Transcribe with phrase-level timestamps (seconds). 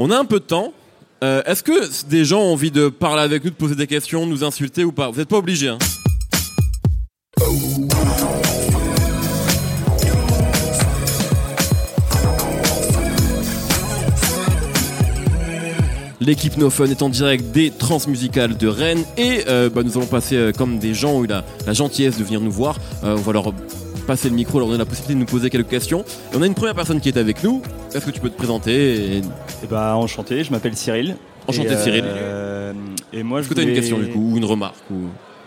[0.00, 0.72] On a un peu de temps.
[1.24, 4.26] Euh, Est-ce que des gens ont envie de parler avec nous, de poser des questions,
[4.26, 5.10] de nous insulter ou pas?
[5.10, 5.70] Vous n'êtes pas obligés.
[5.70, 5.78] Hein.
[16.20, 20.06] L'équipe No Fun est en direct des Transmusicales de Rennes et euh, bah, nous allons
[20.06, 21.42] passer euh, comme des gens ont eu la,
[21.72, 22.78] gentillesse de venir nous voir.
[23.02, 23.52] On leur
[24.08, 26.00] passer le micro, leur donner la possibilité de nous poser quelques questions.
[26.32, 27.62] Et on a une première personne qui est avec nous.
[27.94, 29.22] Est-ce que tu peux te présenter et...
[29.62, 31.16] Eh ben, enchanté, je m'appelle Cyril.
[31.46, 32.04] Enchanté, Et, Cyril.
[32.06, 32.72] euh,
[33.12, 34.74] et moi, Est-ce je que tu as une voulais- question du coup ou une remarque
[34.90, 34.94] ou...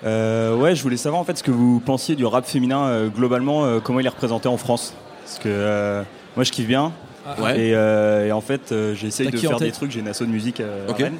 [0.05, 3.08] Euh, Ouais, je voulais savoir en fait ce que vous pensiez du rap féminin euh,
[3.09, 4.93] globalement, euh, comment il est représenté en France.
[5.26, 6.04] Parce que euh,
[6.35, 6.91] moi, je kiffe bien.
[7.40, 7.59] Ouais.
[7.59, 9.91] Et, euh, et en fait, euh, j'essaye de faire des trucs.
[9.91, 10.98] J'ai une asso de musique euh, à Ok.
[10.99, 11.18] Rennes.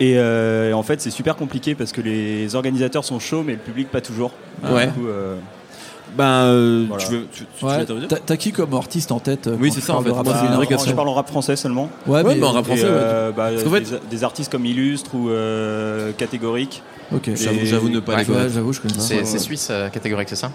[0.00, 3.52] Et, euh, et en fait, c'est super compliqué parce que les organisateurs sont chauds, mais
[3.52, 4.32] le public pas toujours.
[4.62, 4.86] Ouais.
[4.88, 5.36] Du coup, euh,
[6.16, 7.04] Ben, euh, Voilà.
[7.04, 9.94] tu veux, tu, Ouais, T'as t'as qui comme artiste en tête euh, Oui, c'est ça,
[9.96, 10.10] en fait.
[10.10, 10.22] bah,
[10.86, 11.88] je parle en rap français seulement.
[12.06, 12.88] Ouais, Ouais, mais mais en rap Et, français, ouais.
[12.90, 16.82] euh, bah, fait- des, des artistes comme Illustre ou euh, Catégorique.
[17.14, 17.30] Ok.
[17.34, 18.44] J'avoue, Et- j'avoue ne pas Ouais, les connaître.
[18.46, 19.00] Ouais, j'avoue, je connais pas.
[19.00, 19.38] C'est ouais.
[19.38, 20.50] suisse euh, catégorique, c'est ça?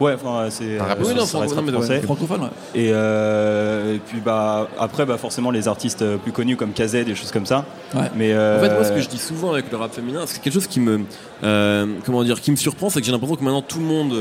[0.00, 2.00] Ouais, enfin, c'est Un rap Oui, non, franco- non, français.
[2.00, 2.48] Francophone, ouais.
[2.74, 7.14] Et, euh, et puis bah après bah forcément les artistes plus connus comme KZ des
[7.14, 7.64] choses comme ça.
[7.94, 8.10] Ouais.
[8.16, 10.40] Mais euh, En fait, moi, ce que je dis souvent avec le rap féminin, c'est
[10.42, 11.02] quelque chose qui me,
[11.44, 14.12] euh, comment dire, qui me surprend, c'est que j'ai l'impression que maintenant tout le monde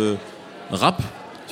[0.77, 0.95] vois,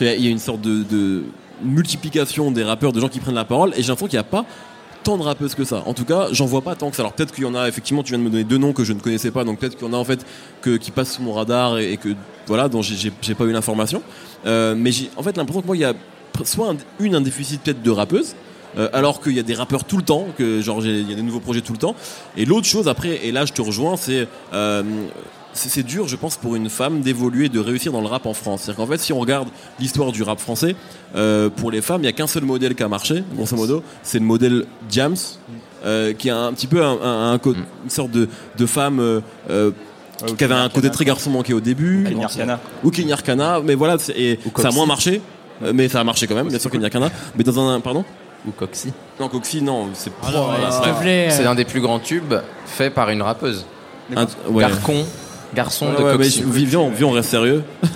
[0.02, 1.24] Il y a une sorte de,
[1.62, 4.24] multiplication des rappeurs, de gens qui prennent la parole, et j'ai l'impression qu'il n'y a
[4.24, 4.46] pas
[5.04, 5.84] tant de rappeuses que ça.
[5.86, 7.02] En tout cas, j'en vois pas tant que ça.
[7.02, 8.84] Alors peut-être qu'il y en a, effectivement, tu viens de me donner deux noms que
[8.84, 10.26] je ne connaissais pas, donc peut-être qu'il y en a en fait
[10.64, 12.10] qui passent sous mon radar et, que
[12.48, 14.02] voilà, dont j'ai- pas eu l'information.
[14.46, 15.94] Euh, mais j'ai en fait l'impression que moi, il y a
[16.44, 18.36] soit un, une un déficit peut-être de rappeuses.
[18.78, 21.16] euh, alors qu'il y a des rappeurs tout le temps, que genre il y a
[21.16, 21.96] des nouveaux projets tout le temps.
[22.38, 24.84] Et l'autre chose après, et là je te rejoins, c'est euh,
[25.54, 28.62] c'est dur, je pense, pour une femme d'évoluer, de réussir dans le rap en France.
[28.64, 29.48] C'est-à-dire qu'en fait, si on regarde
[29.80, 30.76] l'histoire du rap français,
[31.16, 33.84] euh, pour les femmes, il n'y a qu'un seul modèle qui a marché, grosso modo,
[34.04, 35.16] c'est le modèle Jams,
[35.86, 39.00] euh, qui a un petit peu un, un- un co- une sorte de, de femme
[39.00, 39.72] euh, euh,
[40.38, 42.60] qui avait un côté très garçon manqué au début, Kenny Arcana.
[42.84, 45.22] ou Kenny Arcana, mais voilà, c'est- et Ou ça a moins marché.
[45.74, 47.10] Mais ça a marché quand même, bien sûr Kenny Arcana.
[47.36, 48.06] Mais dans un pardon?
[48.48, 50.30] Ou Coxy Non Coxy non, c'est Ah.
[51.30, 52.34] C'est euh, un des plus grands tubes
[52.66, 53.66] faits par une rappeuse.
[54.16, 54.62] Un- ouais.
[54.64, 55.06] Garcon,
[55.54, 56.40] garçon de ouais, mais Coxy.
[56.42, 57.64] je- Vivian, Vivian, on reste sérieux.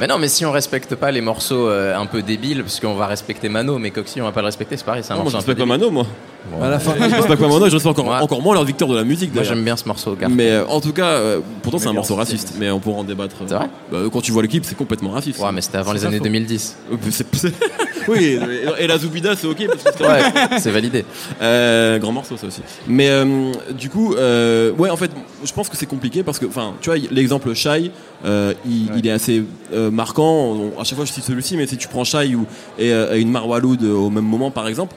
[0.00, 2.94] Mais non, mais si on respecte pas les morceaux euh, un peu débiles, parce qu'on
[2.94, 5.22] va respecter Mano, mais Coxy on va pas le respecter, c'est pareil, c'est un Non,
[5.22, 5.76] moi je morceau un peu respecte pas.
[5.76, 6.06] Mano, moi.
[6.50, 8.90] Bon, À la fin, Je respecte pas Mano, je respecte encore, encore moins leur victoire
[8.90, 9.34] de la musique.
[9.34, 10.34] Moi j'aime bien ce morceau, Garcon.
[10.34, 13.04] Mais euh, en tout cas, euh, pourtant c'est un morceau raciste, mais on pourra en
[13.04, 13.36] débattre.
[13.46, 15.40] C'est vrai Bah, Quand tu vois le clip, c'est complètement raciste.
[15.40, 16.24] Ouais, mais c'était avant les années faux.
[16.24, 16.76] 2010.
[16.92, 17.52] Euh, c'est- c'est-
[18.08, 18.38] oui,
[18.78, 21.04] et la Zoubida c'est ok parce que c'est Ouais, c'est validé.
[21.42, 22.62] Euh, grand morceau ça aussi.
[22.86, 25.10] Mais euh, du coup, euh, ouais, en fait,
[25.44, 27.90] je pense que c'est compliqué parce que, enfin, tu vois, l'exemple Shai,
[28.24, 29.42] euh, il, il est assez
[29.74, 30.54] euh, marquant.
[30.76, 32.46] On- à chaque fois, je cite celui-ci, mais si tu prends Shai ou
[32.78, 34.94] et, euh, et une Marwa Loud au même moment, par exemple.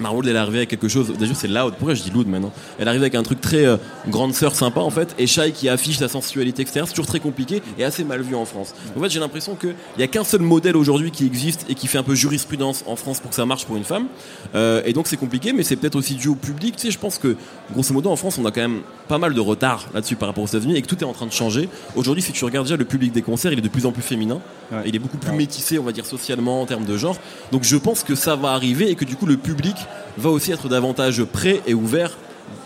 [0.00, 1.12] Marwa Loud, elle est arrivée avec quelque chose.
[1.18, 1.74] Déjà, c'est loud.
[1.78, 2.52] Pourquoi je dis loud maintenant?
[2.78, 3.76] Elle arrive avec un truc très euh,
[4.08, 5.14] grande sœur sympa en fait.
[5.18, 8.34] Et Shai qui affiche sa sensualité extérieure, c'est toujours très compliqué et assez mal vu
[8.34, 8.74] en France.
[8.96, 11.86] En fait, j'ai l'impression qu'il y a qu'un seul modèle aujourd'hui qui existe et qui
[11.86, 14.06] fait un peu jurisprudence en France pour que ça marche pour une femme.
[14.54, 16.76] Euh, et donc c'est compliqué, mais c'est peut-être aussi dû au public.
[16.76, 17.36] Tu sais, je pense que
[17.72, 20.44] grosso modo en France, on a quand même pas mal de retard là-dessus par rapport
[20.44, 21.68] aux États-Unis et que tout est en train de changer.
[21.96, 24.02] Aujourd'hui, si tu regardes déjà le public des concerts, il est de plus en plus
[24.02, 24.40] féminin.
[24.70, 24.82] Ouais.
[24.86, 27.16] Il est beaucoup plus métissé, on va dire socialement en termes de genre.
[27.50, 29.76] Donc je pense que ça va arriver et que du coup le public
[30.18, 32.10] va aussi être davantage prêt et ouvert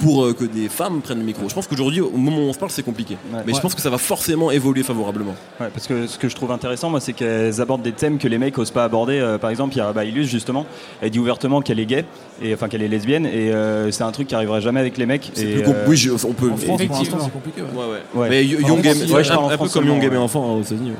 [0.00, 1.49] pour euh, que des femmes prennent le micro.
[1.49, 3.16] Je pense qu'aujourd'hui, au moment où on se parle, c'est compliqué.
[3.32, 3.41] Ouais.
[3.47, 5.34] Mais je pense que ça va forcément évoluer favorablement.
[5.60, 8.26] Ouais, parce que ce que je trouve intéressant, moi, c'est qu'elles abordent des thèmes que
[8.26, 9.19] les mecs osent pas aborder.
[9.21, 10.66] Euh, par exemple, il y a bah, Illus, justement,
[11.00, 12.05] elle dit ouvertement qu'elle est gay,
[12.43, 15.06] et enfin qu'elle est lesbienne, et euh, c'est un truc qui arriverait jamais avec les
[15.06, 15.31] mecs.
[15.34, 16.50] C'est et, euh, Oui, je- on peut.
[16.50, 16.99] en France, pour Effectivement.
[16.99, 17.62] l'instant, c'est compliqué.
[17.62, 17.69] ouais.
[17.81, 18.21] Ouais, ouais.
[18.22, 18.28] Ouais.
[18.28, 20.62] Mais Young Game, ouais, je un, un peu comme Young Game et enfant hein, aux
[20.62, 20.93] États-Unis.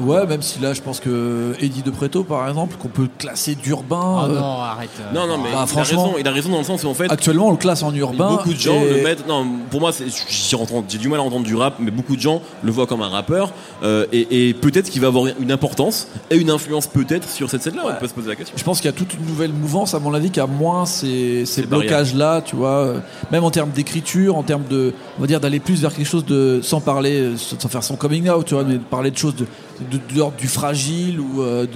[0.00, 0.16] Ouais.
[0.20, 3.54] Ouais, même si là, je pense que Eddie de Preto, par exemple, qu'on peut classer
[3.54, 4.22] d'urbain.
[4.24, 4.90] Oh euh, non, arrête.
[5.00, 6.84] euh, Non, non, mais Bah, il, a franchement- raison, il a raison dans le sens
[6.84, 7.10] où en fait.
[7.10, 8.28] Actuellement, on le classe en urbain.
[8.30, 9.26] Beaucoup de gens et- le mettent.
[9.26, 9.90] Non, pour moi,
[10.28, 13.08] j'ai du mal à entendre du rap, mais beaucoup de gens le voient comme un
[13.08, 13.50] rappeur.
[13.82, 17.62] euh, et et peut-être qu'il va avoir une importance et une influence peut-être sur cette
[17.62, 17.82] scène-là.
[17.96, 18.54] On peut se poser la question.
[18.56, 20.86] Je pense qu'il y a toute une nouvelle mouvance, à mon avis, qui a moins
[20.86, 22.94] ces, ces blocages-là, tu vois.
[23.30, 26.24] Même en termes d'écriture, en termes de, on va dire, d'aller plus vers quelque chose
[26.24, 29.34] de, sans parler, sans faire son coming out, tu vois, mais de parler de choses
[29.36, 29.46] de,
[29.90, 31.66] de, l'ordre du fragile ou euh,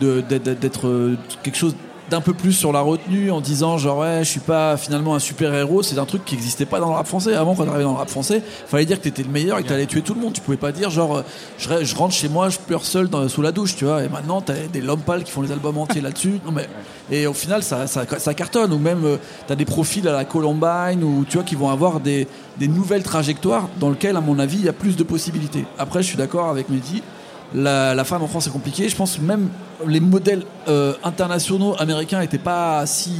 [0.00, 1.74] de, d'être, euh, quelque chose
[2.10, 5.20] d'un peu plus sur la retenue en disant genre ouais je suis pas finalement un
[5.20, 7.34] super héros c'est un truc qui existait pas dans le rap français.
[7.34, 9.68] Avant quand t'arrivais dans le rap français fallait dire que t'étais le meilleur et que
[9.68, 10.32] t'allais tuer tout le monde.
[10.32, 11.22] Tu pouvais pas dire genre
[11.56, 14.02] je, re- je rentre chez moi je pleure seul sous la douche tu vois.
[14.02, 16.40] Et maintenant t'as des Lompal qui font les albums entiers là-dessus.
[16.44, 16.68] Non mais
[17.12, 18.72] et au final ça, ça, ça cartonne.
[18.72, 19.16] Ou même euh,
[19.46, 22.26] t'as des profils à la Columbine ou tu vois qui vont avoir des,
[22.58, 25.64] des nouvelles trajectoires dans lesquelles à mon avis il y a plus de possibilités.
[25.78, 27.04] Après je suis d'accord avec Mehdi
[27.54, 28.88] la, femme en France est compliquée.
[28.88, 29.48] Je pense même
[29.86, 33.12] les modèles euh, internationaux américains n'étaient pas si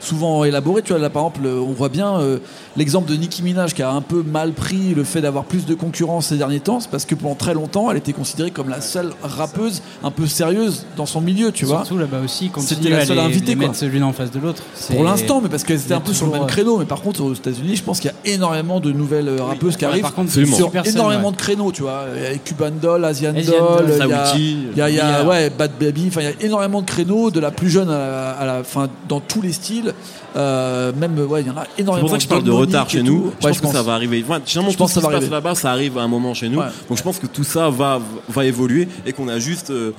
[0.00, 0.82] souvent élaborés.
[0.82, 2.38] Tu vois, là, par exemple, on voit bien euh,
[2.76, 5.74] l'exemple de Nicki Minaj qui a un peu mal pris le fait d'avoir plus de
[5.74, 6.80] concurrence ces derniers temps.
[6.80, 10.26] C'est parce que pendant très longtemps, elle était considérée comme la seule rappeuse un peu
[10.26, 11.78] sérieuse dans son milieu, tu vois.
[11.84, 13.66] Surtout là-bas aussi, C'était la seule invitée, quoi.
[13.66, 14.62] mettre celui-là en face de l'autre.
[14.90, 16.78] Pour l'instant, mais parce qu'elle était un peu sur le même créneau.
[16.78, 19.76] Mais par contre, aux États-Unis, je pense qu'il y a énormément de nouvelles euh, rappeuses
[19.76, 21.32] qui arrivent par contre, sur énormément ouais.
[21.32, 22.04] de créneaux, tu vois.
[22.16, 24.90] Il y a Cuban Doll, Asian, Asian Doll, il y a, Saouti, il y a-
[24.90, 25.28] il y a, Mia.
[25.28, 25.95] ouais, Bad Baby.
[26.08, 28.64] Enfin, il y a énormément de créneaux, de la plus jeune à la, à la
[28.64, 29.94] fin, dans tous les styles.
[30.36, 32.06] Euh, même, ouais, il y en a C'est énormément.
[32.06, 33.32] pour ça que je parle de retard et chez nous.
[33.40, 34.22] Je Ouais, pense que ça va arriver.
[34.28, 36.02] Enfin, Je tout pense ce que ça qui va se passe là-bas, ça arrive à
[36.02, 36.58] un moment chez nous.
[36.58, 36.66] Ouais.
[36.88, 39.92] Donc je pense que tout ça va, va évoluer et qu'on a juste euh,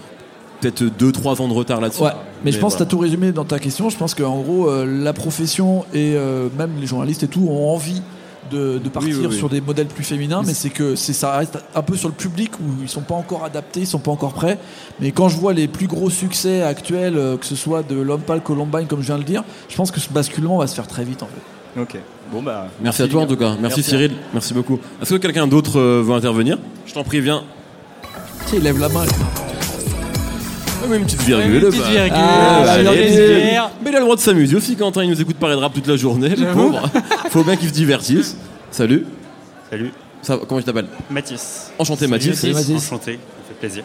[0.61, 2.03] peut-être 2-3 ans de retard là-dessus.
[2.03, 2.11] Ouais,
[2.45, 3.89] mais, je pense que tu as tout résumé dans ta question.
[3.89, 6.15] Je pense qu'en gros, euh, la profession et
[6.57, 8.01] même les journalistes et tout ont envie
[8.49, 9.37] de, de partir Oui, oui, oui.
[9.37, 12.13] sur des modèles plus féminins, mais c'est que c'est ça reste un peu sur le
[12.15, 14.57] public où ils sont pas encore adaptés, ils sont pas encore prêts.
[14.99, 18.21] Mais quand je vois les plus gros succès actuels, euh, que ce soit de l'homme
[18.21, 20.75] pâle Columbine, comme je viens de le dire, je pense que ce basculement va se
[20.75, 21.79] faire très vite en fait.
[21.81, 21.97] Ok.
[22.31, 22.67] Bon bah.
[22.81, 23.49] Merci à toi en tout cas.
[23.59, 23.83] Merci, Merci.
[23.83, 24.11] Cyril.
[24.33, 24.79] Merci beaucoup.
[25.01, 26.57] Est-ce que quelqu'un d'autre euh, veut intervenir?
[26.85, 27.43] Je t'en prie, viens.
[28.45, 29.05] Tu sais, il lève la main.
[30.93, 31.55] Une petite virgule.
[31.55, 31.89] Une petite bah.
[31.89, 32.13] virgule.
[32.15, 33.59] Ah, allez, sur allez, allez.
[33.83, 35.03] Mais il a le droit de s'amuser aussi, Quentin.
[35.03, 36.89] Il nous écoute parler de rap toute la journée, le pauvre.
[37.29, 38.37] Faut bien qu'il se divertisse.
[38.71, 39.05] Salut.
[39.69, 39.91] Salut,
[40.21, 41.71] Ça, comment je t'appelle Mathis.
[41.77, 42.43] Enchanté, Mathis.
[42.43, 42.85] Mathis.
[42.87, 43.19] Enchanté, ça
[43.49, 43.83] fait plaisir.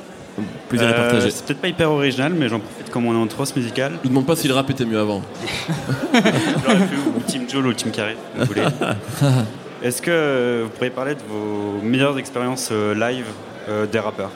[0.68, 1.30] Plaisir à Euh, partager.
[1.30, 3.92] c'est peut-être pas hyper original, mais j'en profite comme on est en trosse musicale.
[4.02, 5.22] Je ne demande pas si le rap était mieux avant.
[6.14, 8.62] J'aurais pu ou Team Joel ou Team Carré, vous voulez.
[9.82, 13.26] Est-ce que euh, vous pourriez parler de vos meilleures expériences euh, live
[13.68, 14.30] euh, des rappeurs?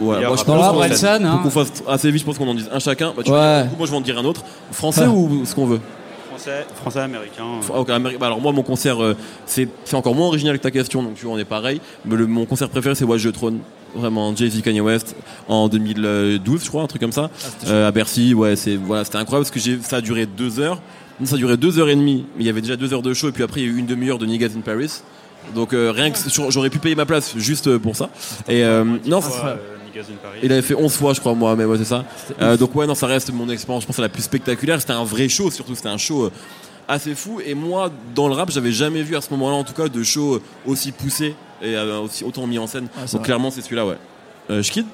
[0.00, 0.76] Ouais, meilleurs moi je pense là, scène.
[0.76, 1.40] Orelsan, faut hein.
[1.42, 3.12] qu'on fasse assez vite, je pense qu'on en dise un chacun.
[3.16, 3.64] Bah, tu Ouais.
[3.76, 4.42] moi je vais en dire un autre.
[4.72, 5.80] Français ou ce qu'on veut
[6.30, 7.42] Français, français, américain.
[7.68, 7.82] euh.
[7.88, 7.98] Ah.
[7.98, 9.16] Bah, alors moi mon concert euh,
[9.46, 12.28] c'est encore moins original que ta question donc tu vois on est pareil mais le,
[12.28, 13.58] mon concert préféré c'est Watch the Throne
[13.96, 15.16] vraiment Jay-Z Kanye West
[15.48, 17.28] en 2012 je crois un truc comme ça
[17.66, 20.80] euh, à Bercy ouais c'est voilà c'était incroyable parce que ça a duré deux heures
[21.18, 23.02] Non, ça a duré deux heures et demie mais il y avait déjà deux heures
[23.02, 25.00] de show et puis après il y a eu une demi-heure de Niggas in Paris
[25.54, 26.18] donc euh, rien que
[26.50, 28.10] j'aurais pu payer ma place juste pour ça
[28.48, 29.56] et euh, non Fois, euh,
[30.42, 32.04] il avait fait 11 fois, je crois, moi, mais ouais, c'est ça.
[32.40, 34.80] Euh, donc, ouais, non, ça reste mon expérience, je pense, la plus spectaculaire.
[34.80, 36.32] C'était un vrai show, surtout, c'était un show euh,
[36.86, 37.40] assez fou.
[37.44, 40.02] Et moi, dans le rap, j'avais jamais vu à ce moment-là, en tout cas, de
[40.02, 42.88] show euh, aussi poussé et euh, aussi autant mis en scène.
[42.96, 43.22] Donc, vrai.
[43.22, 43.98] clairement, c'est celui-là, ouais.
[44.50, 44.86] Euh, Schkid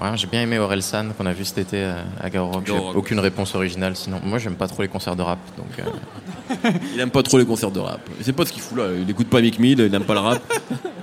[0.00, 2.64] Ouais, j'ai bien aimé Orelsan qu'on a vu cet été euh, à Garo Rock.
[2.66, 4.20] J'ai aucune réponse originale sinon.
[4.24, 5.38] Moi, j'aime pas trop les concerts de rap.
[5.56, 8.00] Donc, euh, Il aime pas trop les concerts de rap.
[8.20, 8.84] Sait pas ce qu'il fout là.
[9.00, 10.42] Il écoute pas Mick Mill, il aime pas le rap.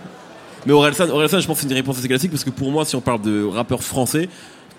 [0.65, 2.85] mais Orelsan, Orelsan, je pense que c'est une réponse assez classique parce que pour moi,
[2.85, 4.29] si on parle de rappeur français,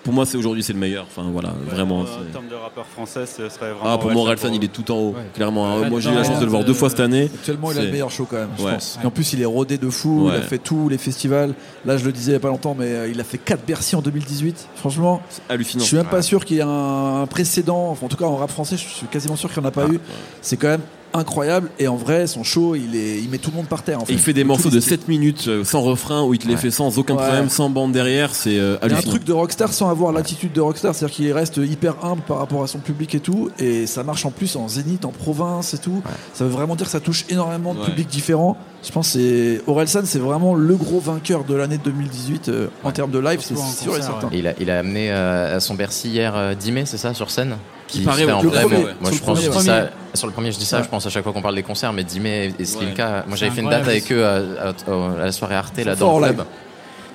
[0.03, 1.05] pour moi, c'est aujourd'hui, c'est le meilleur.
[1.05, 2.01] Enfin, voilà, vraiment.
[2.01, 3.81] Euh, En termes de rappeurs français, ce serait vraiment.
[3.93, 5.21] Ah, pour moi, il est tout en haut, Ouais.
[5.33, 5.67] clairement.
[5.67, 5.81] hein.
[5.81, 7.29] Ouais, moi, j'ai eu la chance de le voir deux fois cette année.
[7.33, 8.73] Actuellement, il a C'est- le meilleur show quand même, je Ouais.
[8.73, 8.97] pense.
[9.03, 10.29] Et en plus, il est rodé de fou.
[10.31, 11.53] Il a fait tous les festivals.
[11.85, 13.65] Là, je le disais il y a pas longtemps, mais euh, il a fait 4
[13.65, 14.67] Bercy en 2018.
[14.75, 15.83] Franchement, hallucinant.
[15.83, 16.21] je suis même pas Ouais.
[16.21, 17.89] sûr qu'il y ait un, un précédent.
[17.89, 19.71] Enfin, en tout cas, en rap français, je suis quasiment sûr qu'il n'y en a
[19.71, 19.99] pas Ah, eu.
[20.41, 20.81] C'est quand même
[21.13, 21.69] incroyable.
[21.79, 24.01] Et en vrai, son show, il, est, il met tout le monde par terre.
[24.01, 24.13] En fait.
[24.13, 24.97] Et il fait des morceaux de styles.
[24.99, 26.59] 7 minutes euh, sans refrain où il te les Ouais.
[26.59, 27.23] fait sans aucun Ouais.
[27.23, 30.93] problème, sans bande derrière, c'est euh, un truc de rockstar sans avoir l'attitude de rockstar,
[30.95, 34.25] c'est-à-dire qu'il reste hyper humble par rapport à son public et tout, et ça marche
[34.25, 36.01] en plus en zénith, en province et tout.
[36.33, 37.85] Ça veut vraiment dire que ça touche énormément de Ouais.
[37.85, 38.57] publics différents.
[38.83, 42.91] Je pense que c'est Orelsan, c'est vraiment le gros vainqueur de l'année 2018 euh, en
[42.91, 44.29] termes de live, c'est sûr et certain.
[44.31, 46.97] et il, a, il a amené euh, à son Bercy hier euh, 10 mai, c'est
[46.97, 47.57] ça, sur scène?
[47.87, 48.95] Qui paraît, ouais, en le vrai, premier, moi, ouais.
[49.01, 49.61] moi, Sur je pense ouais.
[49.65, 50.83] ça, sur le premier je dis ça, Ouais.
[50.83, 53.37] je pense à chaque fois qu'on parle des concerts, mais 10 mai et Slimka, moi
[53.37, 54.35] j'avais fait une date avec eux à,
[54.67, 56.45] à- à la soirée Arte là dans le club.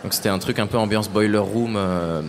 [0.02, 2.23] Donc c'était un truc un peu ambiance boiler room, euh,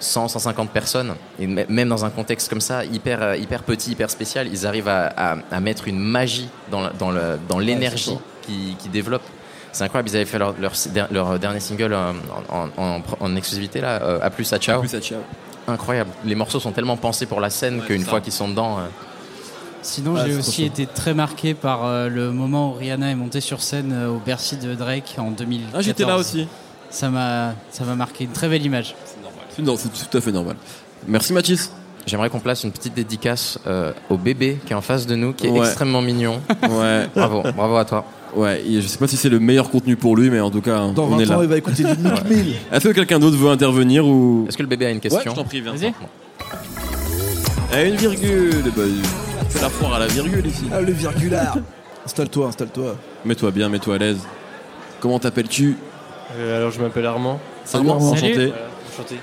[0.00, 4.10] 100, 150 personnes, et même dans un contexte comme ça, hyper, euh, hyper petit, hyper
[4.10, 7.12] spécial, ils arrivent à, à- à mettre une magie dans, la- dans
[7.48, 9.22] dans l'énergie qui, qui développe.
[9.70, 10.72] C'est incroyable, ils avaient fait leur, leur,
[11.12, 12.10] leur dernier single euh,
[12.50, 14.80] en, en- en- en exclusivité là, euh, à plus à ciao.
[14.80, 15.20] Plus à ciao.
[15.68, 16.10] Incroyable.
[16.24, 18.82] Les morceaux sont tellement pensés pour la scène Ouais, qu'une fois qu'ils sont dedans, euh,
[19.82, 23.40] Sinon, Ouais, j'ai aussi été très marqué par euh, le moment où Rihanna est montée
[23.40, 25.74] sur scène euh, au Bercy de Drake en 2014.
[25.74, 26.46] Ah, j'étais là aussi.
[26.90, 28.94] Ça m'a, ça m'a marqué une très belle image.
[29.56, 30.56] C'est non, c'est tout à fait normal.
[31.08, 31.72] Merci Mathis.
[32.06, 35.32] j'aimerais qu'on place une petite dédicace euh, au bébé qui est en face de nous,
[35.32, 35.60] qui est Ouais.
[35.66, 36.40] extrêmement mignon.
[36.70, 38.04] Ouais, bravo, bravo à toi.
[38.36, 38.62] ouais.
[38.66, 40.86] et je sais pas si c'est le meilleur contenu pour lui, mais en tout cas,
[40.94, 41.44] Dans on est 20 ans, là.
[41.44, 42.54] il va écouter du Mill.
[42.70, 45.30] Est-ce que quelqu'un d'autre veut intervenir ou Est-ce que le bébé a une Ouais, question
[45.32, 45.72] je t'en prie, viens.
[45.74, 45.92] Vas-y.
[47.74, 48.62] Eh, une virgule.
[48.76, 48.82] Bah,
[49.48, 50.64] c'est la foire à la virgule ici.
[50.72, 51.54] Ah, le virgulaire.
[52.04, 52.96] Installe-toi, installe-toi.
[53.24, 54.20] Mets-toi bien, mets-toi à l'aise.
[55.00, 55.76] Comment t'appelles-tu
[56.36, 57.38] Euh, alors je m'appelle Armand.
[57.64, 58.10] Salut, Armand.
[58.10, 58.32] enchanté.
[58.34, 58.52] Voilà,
[58.92, 59.16] enchanté.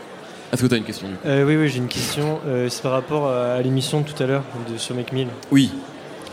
[0.51, 2.39] Est-ce que t'as une question du coup Euh, oui, oui, j'ai une question.
[2.47, 5.27] Euh, c'est par rapport à, à l'émission de tout à l'heure de, sur Make Mill.
[5.51, 5.71] Oui.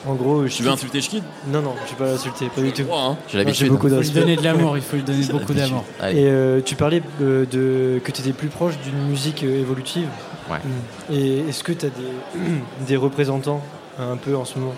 [0.07, 2.73] En gros, je Tu veux insulter Schkid Non, non, je vais pas l'insulter, pas du
[2.73, 2.85] tout.
[2.95, 3.17] Hein.
[3.29, 3.67] J'ai l'habitude.
[3.73, 5.85] Il faut lui donner de l'amour, il faut lui donner beaucoup d'amour.
[6.03, 10.07] Et euh, tu parlais euh, de, que tu étais plus proche d'une musique euh, évolutive.
[10.49, 10.59] Ouais.
[10.59, 11.13] Mm.
[11.13, 12.41] Et est-ce que tu as des,
[12.87, 13.61] des représentants
[13.99, 14.75] un peu en ce moment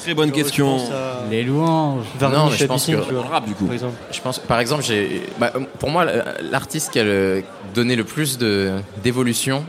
[0.00, 0.76] Très bonne question.
[0.92, 2.04] à Les louanges.
[2.20, 3.64] Non, mais je pense que- vois, le rap, du coup.
[3.64, 3.94] par exemple.
[4.12, 6.04] Je pense, par exemple, j'ai, bah, pour moi,
[6.42, 7.42] l'artiste qui a le-
[7.74, 9.64] donné le plus de, d'évolution,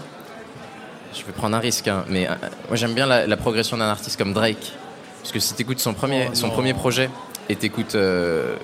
[1.13, 2.33] je vais prendre un risque, hein, mais euh,
[2.67, 4.73] moi j'aime bien la, la progression d'un artiste comme Drake.
[5.21, 7.09] Parce que si tu écoutes son premier, son premier projet
[7.47, 8.55] et t'écoutes euh,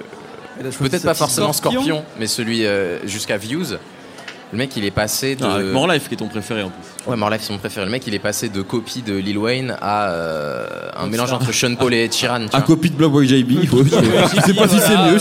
[0.79, 2.05] peut-être pas forcément Scorpion, Scorpion.
[2.19, 3.77] mais celui euh, jusqu'à Views,
[4.51, 5.46] le mec il est passé de.
[5.46, 7.10] Ah, avec More Life qui est ton préféré en plus.
[7.10, 7.86] Ouais, More Life, c'est mon préféré.
[7.86, 11.51] Le mec, il est passé de copie de Lil Wayne à euh, un mélange entre
[11.51, 12.62] Sean Paul et À vois.
[12.62, 13.63] copie de Block Boy JB.
[13.63, 15.17] Je sais pas si c'est mieux.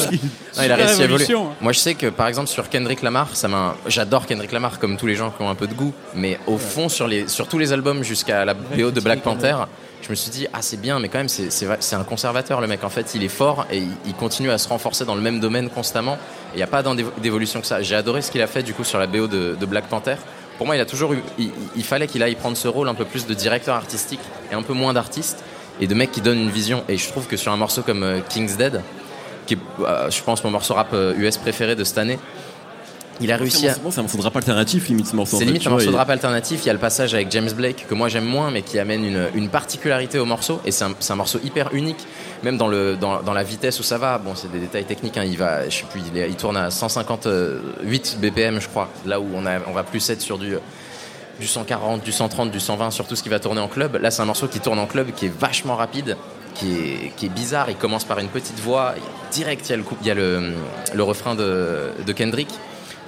[0.57, 1.05] Non, il a réussi à évoluer.
[1.05, 1.55] évolution, hein.
[1.61, 3.77] Moi, je sais que par exemple sur Kendrick Lamar, ça m'a.
[3.87, 6.59] J'adore Kendrick Lamar comme tous les gens qui ont un peu de goût, mais au
[6.59, 9.57] fond sur les sur tous les albums jusqu'à la BO de Black Panther,
[10.03, 12.85] je me suis dit ah c'est bien, mais quand même c'est un conservateur le mec.
[12.85, 15.71] En fait, il est fort et il, continue à se renforcer dans le même domaine
[15.71, 16.19] constamment.
[16.55, 16.83] Il n'y a pas
[17.19, 17.83] d'évolution que ça.
[17.83, 20.17] J'ai adoré ce qu'il a fait du coup sur la BO de, Black Panther.
[20.59, 21.23] Pour moi, il a toujours eu.
[21.39, 24.55] Il, il fallait qu'il aille prendre ce rôle un peu plus de directeur artistique et
[24.55, 25.45] un peu moins d'artiste
[25.81, 26.85] et de mec qui donne une vision.
[26.89, 28.83] Et je trouve que sur un morceau comme euh, King's Dead,
[29.47, 32.19] qui est, euh, je pense, mon morceau rap euh, US préféré de cette année.
[33.21, 33.75] Il a réussi à.
[33.91, 35.37] C'est un morceau de rap alternatif, limite ce morceau.
[35.39, 36.61] C'est limite un morceau de rap alternatif.
[36.65, 39.05] Il y a le passage avec James Blake que moi j'aime moins, mais qui amène
[39.05, 40.61] une, une particularité au morceau.
[40.65, 42.07] Et c'est un, un morceau hyper unique,
[42.43, 44.19] même dans, le, dans, dans la vitesse où ça va.
[44.19, 45.19] Bon, c'est des détails techniques.
[45.19, 45.25] hein.
[45.25, 48.89] Il va, je sais plus, il, est- il tourne à 158 BPM, je crois.
[49.07, 50.55] Là où on, a, on va plus être sur du,
[51.39, 53.99] du 140, du 130, du 120, sur tout ce qui va tourner en club.
[54.01, 56.17] Là, c'est un morceau qui tourne en club, qui est vachement rapide,
[56.55, 57.71] qui est, qui est bizarre.
[57.71, 58.95] Il commence par une petite voix.
[59.33, 60.53] Direct, il y a le, coup- il y a le,
[60.95, 62.49] le refrain de, de Kendrick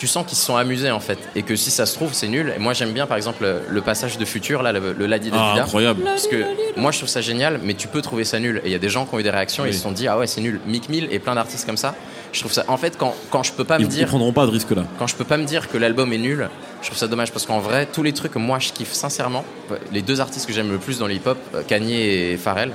[0.02, 2.26] tu sens qu'ils se sont amusés en fait et que si ça se trouve c'est
[2.26, 5.30] nul et moi j'aime bien par exemple le, passage de futur là le, le Ladi
[5.30, 6.02] de Ah, incroyable.
[6.02, 6.42] parce que
[6.76, 8.80] moi je trouve ça génial mais tu peux trouver ça nul et il y a
[8.80, 10.40] des gens qui ont eu des réactions et ils se sont dit ah ouais c'est
[10.40, 11.94] nul Mick Mill et plein d'artistes comme ça
[12.32, 14.32] je trouve ça en fait quand, quand je peux pas Ils, me ils dire prendront
[14.32, 14.82] pas de risque là.
[14.98, 16.48] quand je peux pas me dire que l'album est nul,
[16.80, 19.44] je trouve ça dommage parce qu'en vrai, tous les trucs que moi je kiffe sincèrement,
[19.92, 22.00] les deux artistes que j'aime le plus dans le hip-hop, euh, Kanye
[22.32, 22.72] et Pharrell,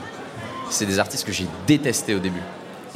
[0.70, 2.42] c'est des artistes que j'ai détestés au début.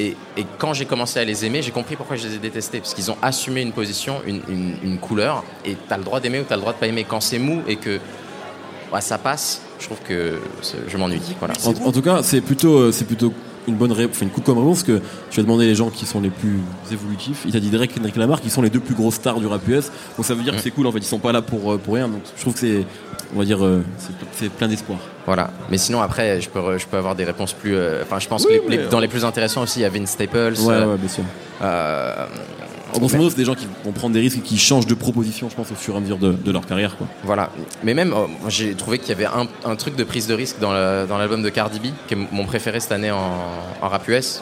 [0.02, 2.80] Et, quand j'ai commencé à les aimer, j'ai compris pourquoi je les ai détestés.
[2.80, 6.56] Parce qu'ils ont assumé une position, une, couleur, et t'as le droit d'aimer ou t'as
[6.56, 7.06] le droit de pas aimer.
[7.08, 8.00] Quand c'est mou et que
[8.94, 10.40] ouais, ça passe, je trouve que
[10.88, 11.22] je m'ennuie.
[11.66, 13.34] En, en tout cas, c'est plutôt, euh, c'est plutôt
[13.68, 15.00] une bonne réponse, une coup comme réponse que
[15.30, 16.60] tu as demandé les gens qui sont les plus
[16.92, 17.44] évolutifs.
[17.46, 19.48] Il t'a dit Drake et Kendrick Lamar qui sont les deux plus grosses stars du
[19.48, 19.92] rap US.
[20.18, 20.88] Donc ça veut dire que c'est cool.
[20.88, 22.08] En fait, ils sont pas là pour euh, pour rien.
[22.08, 22.86] Donc je trouve que c'est,
[23.36, 23.84] on va dire, euh,
[24.36, 25.00] c'est- plein d'espoir.
[25.26, 25.52] Voilà.
[25.70, 27.76] Mais sinon, après, je peux, je peux avoir des réponses plus.
[27.76, 29.84] euh, Enfin, je pense Oui, que les- les- mais- dans les plus intéressants aussi, il
[29.84, 30.54] y a Vince Staples.
[30.62, 31.24] Ouais, euh, ouais, bien sûr.
[31.62, 32.26] euh,
[33.00, 35.50] grosso modo, c'est des gens qui vont prendre des risques et qui changent de proposition,
[35.50, 36.98] je pense, au fur et à mesure de, de leur carrière.
[36.98, 37.08] Quoi.
[37.24, 37.50] Voilà.
[37.84, 40.60] Mais même, euh, j'ai trouvé qu'il y avait un, un truc de prise de risque
[40.60, 43.34] dans l'album de Cardi B, qui est mon préféré cette année en,
[43.82, 44.42] en rap US.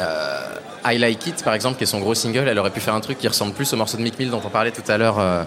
[0.00, 2.94] Euh, I Like It, par exemple, qui est son gros single, elle aurait pu faire
[2.94, 4.98] un truc qui ressemble plus au morceau de Mick Mill dont on parlait tout à
[4.98, 5.44] l'heure euh,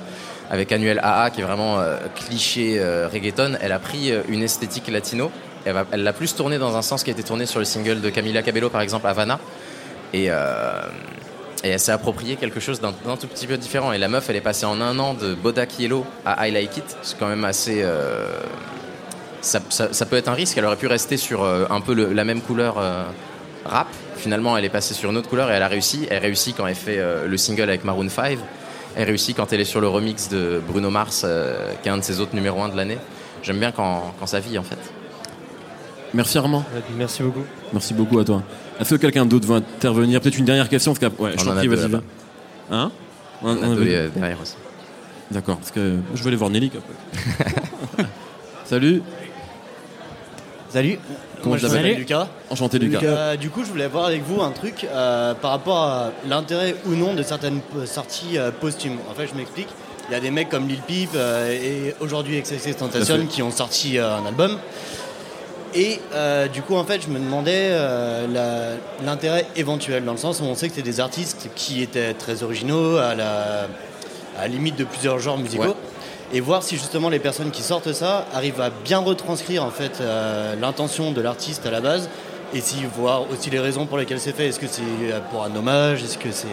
[0.49, 3.57] avec Annuel AA, qui est vraiment euh, cliché reggaeton.
[3.61, 5.31] Elle a pris une esthétique latino.
[5.65, 8.09] Elle l'a plus tourné dans un sens qui a été tourné sur le single de
[8.09, 9.39] Camila Cabello, par exemple, Havana.
[10.13, 10.29] Et,
[11.65, 13.91] et elle s'est approprié quelque chose d'un tout petit peu différent.
[13.91, 16.77] Et la meuf, elle est passée en un an de Bodak Yellow à I Like
[16.77, 16.97] It.
[17.01, 17.81] C'est quand même assez.
[17.81, 18.39] euh,
[19.41, 20.59] ça, peut être un risque.
[20.59, 23.03] Elle aurait pu rester sur euh, un peu la même couleur euh,
[23.65, 23.87] rap.
[24.15, 26.05] Finalement, elle est passée sur une autre couleur et elle a réussi.
[26.11, 28.37] Elle réussit quand elle fait le single avec Maroon 5.
[28.95, 31.25] Elle réussit quand elle est sur le remix de Bruno Mars,
[31.81, 32.97] qui est un de ses autres numéros 1 de l'année.
[33.43, 34.79] J'aime bien quand, quand ça vit, en fait.
[36.15, 36.63] Merci Armand.
[36.97, 37.43] Merci beaucoup.
[37.73, 38.41] Merci beaucoup à toi.
[38.79, 40.21] Est-ce que quelqu'un d'autre veut intervenir?
[40.21, 41.95] Peut-être une dernière question parce que ouais, je t'en prie, vas-y.
[42.71, 42.91] Hein
[43.43, 43.93] On a On a deux vu.
[43.93, 44.55] euh, derrière aussi.
[45.31, 46.71] D'accord, parce que je vais aller voir Nelly.
[48.65, 49.01] Salut,
[50.69, 50.97] Salut.
[51.43, 52.27] Comment je m'appelle Lucas.
[52.49, 52.99] enchanté Lucas.
[53.03, 56.75] Euh, du coup, je voulais voir avec vous un truc euh, par rapport à l'intérêt
[56.85, 58.97] ou non de certaines sorties euh, posthumes.
[59.09, 59.67] En fait, je m'explique.
[60.09, 63.51] Il y a des mecs comme Lil Peep euh, et aujourd'hui XXX Tentation qui ont
[63.51, 64.57] sorti euh, un album.
[65.75, 70.39] Et euh, du coup, en fait, je me demandais euh, l'intérêt éventuel, dans le sens
[70.39, 73.63] où on sait que c'est des artistes qui étaient très originaux, à la,
[74.37, 75.63] à la limite de plusieurs genres musicaux.
[75.63, 75.73] Ouais.
[76.33, 79.99] Et voir si justement les personnes qui sortent ça arrivent à bien retranscrire en fait
[80.01, 82.09] euh, l'intention de l'artiste à la base,
[82.53, 84.47] et si voir aussi les raisons pour lesquelles c'est fait.
[84.47, 84.81] Est-ce que c'est
[85.29, 86.03] pour un hommage?
[86.03, 86.47] Est-ce que c'est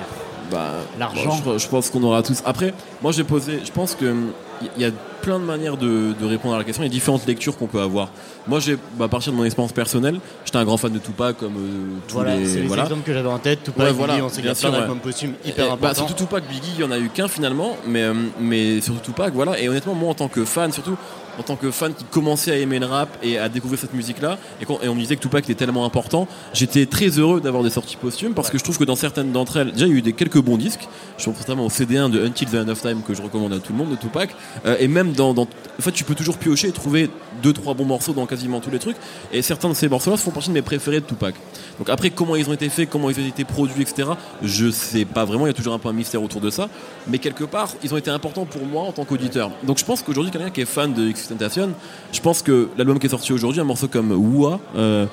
[0.50, 1.38] Bah, L'argent?
[1.44, 2.42] bon, je, je pense qu'on aura tous.
[2.44, 3.60] Après, moi j'ai posé.
[3.64, 4.32] Je pense que hum,
[4.76, 4.90] il y a
[5.22, 6.82] plein de manières de, de répondre à la question.
[6.82, 8.08] Il y a différentes lectures qu'on peut avoir.
[8.48, 11.36] Moi, j'ai, bah, à partir de mon expérience personnelle, j'étais un grand fan de Tupac,
[11.38, 12.46] comme euh, tous Voilà, les.
[12.46, 12.82] c'est les voilà.
[12.84, 13.62] exemples que j'avais en tête.
[13.62, 15.94] Tupac, Ouais, voilà, Biggie, on sait qu'il y a plein d'albums posthumes hyper bah, importants.
[16.06, 19.32] surtout Tupac, Biggie, il y en a eu qu'un finalement, mais, euh, mais surtout Tupac,
[19.32, 19.60] voilà.
[19.60, 20.96] Et honnêtement, moi en tant que fan, surtout,
[21.38, 24.38] en tant que fan qui commençait à aimer le rap et à découvrir cette musique-là,
[24.60, 27.96] et, on me disait que Tupac était tellement important, j'étais très heureux d'avoir des sorties
[27.96, 30.02] posthumes parce que je trouve que dans certaines d'entre elles, déjà il y a eu
[30.02, 30.88] des quelques bons disques.
[31.18, 33.58] Je pense notamment au CD1 de Until the End of Time que je recommande à
[33.58, 34.30] tout le monde de Tupac,
[34.66, 35.46] Euh, et même dans, en
[35.80, 37.10] fait, tu peux toujours piocher et trouver
[37.42, 38.96] deux trois bons morceaux dans quasiment tous les trucs.
[39.32, 41.34] Et certains de ces morceaux-là font partie de mes préférés de Tupac.
[41.78, 44.10] Donc après, comment ils ont été faits, comment ils ont été produits, etc.
[44.42, 45.46] Je sais pas vraiment.
[45.46, 46.68] Il y a toujours un peu un mystère autour de ça.
[47.08, 49.50] Mais quelque part, ils ont été importants pour moi en tant qu'auditeur.
[49.64, 51.08] Donc je pense qu'aujourd'hui, quelqu'un qui est fan de
[52.12, 55.06] Je pense que l'album qui est sorti aujourd'hui, un morceau comme Wua, euh,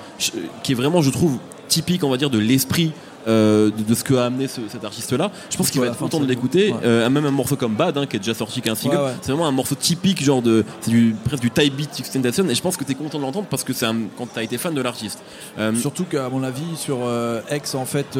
[0.63, 1.37] qui est vraiment, je trouve,
[1.67, 2.91] typique, on va dire, de l'esprit.
[3.27, 5.97] euh, de, de ce que a amené ce- cet artiste-là, je pense qu'il va être
[5.97, 6.71] content de l'écouter.
[6.71, 6.79] Ouais.
[6.85, 8.95] Euh, même un morceau comme Bad, hein, qui est déjà sorti, qui est un single,
[8.95, 9.11] Ouais, ouais.
[9.21, 12.55] c'est vraiment un morceau typique, genre de, c'est du presque du type beat XXXTentacion, et
[12.55, 14.43] je pense que tu es content de l'entendre parce que c'est un- quand tu as
[14.43, 15.19] été fan de l'artiste.
[15.59, 16.99] Euh, Surtout qu'à mon avis, sur
[17.51, 18.17] X, en fait,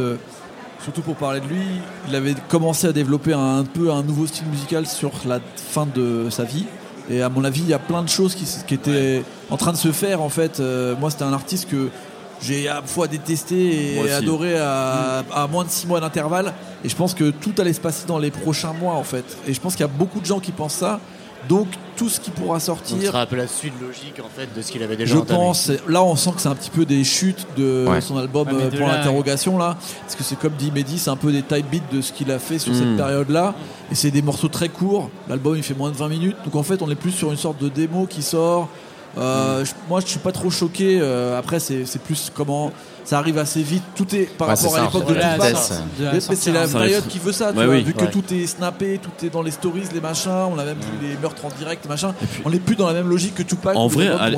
[0.84, 1.62] surtout pour parler de lui,
[2.10, 6.28] il avait commencé à développer un, peu un nouveau style musical sur la fin de
[6.30, 6.66] sa vie.
[7.10, 9.78] Et à mon avis, il y a plein de choses qui, étaient en train de
[9.78, 10.22] se faire.
[10.22, 11.90] En fait, Euh, moi, c'était un artiste que
[12.42, 16.54] j'ai à la fois détesté et adoré à, à moins de 6 mois d'intervalle.
[16.84, 19.26] Et je pense que tout allait se passer dans les prochains mois, en fait.
[19.48, 21.00] Et je pense qu'il y a beaucoup de gens qui pensent ça.
[21.48, 24.30] Donc, tout ce qui pourra Donc, ce sortir, sera un peu la suite logique en
[24.30, 25.40] fait de ce qu'il avait déjà je entamé.
[25.40, 28.00] pense, là on sent que c'est un petit peu des chutes de Ouais.
[28.02, 31.10] son album Ouais, euh, de pour l'interrogation là, parce que c'est comme dit Mehdi, c'est
[31.10, 33.54] un peu des type beats de ce qu'il a fait sur cette période là,
[33.92, 36.64] et c'est des morceaux très courts, l'album il fait moins de 20 minutes, donc en
[36.64, 38.70] fait on est plus sur une sorte de démo qui sort.
[39.18, 42.72] Euh, je- moi je suis pas trop choqué, euh, après c'est c'est plus comment
[43.04, 46.52] ça arrive assez vite, tout est par Ouais, rapport à l'époque de la Mais- c'est
[46.52, 47.84] la période qui veut ça, tu Ouais, vois, oui.
[47.84, 48.12] vu que Ouais.
[48.12, 51.16] tout est snappé, tout est dans les stories, les machins, on a même plus les
[51.18, 52.14] meurtres en direct, machin.
[52.46, 53.76] On n'est plus dans la même logique que Tupac.
[53.76, 54.30] En vrai, à,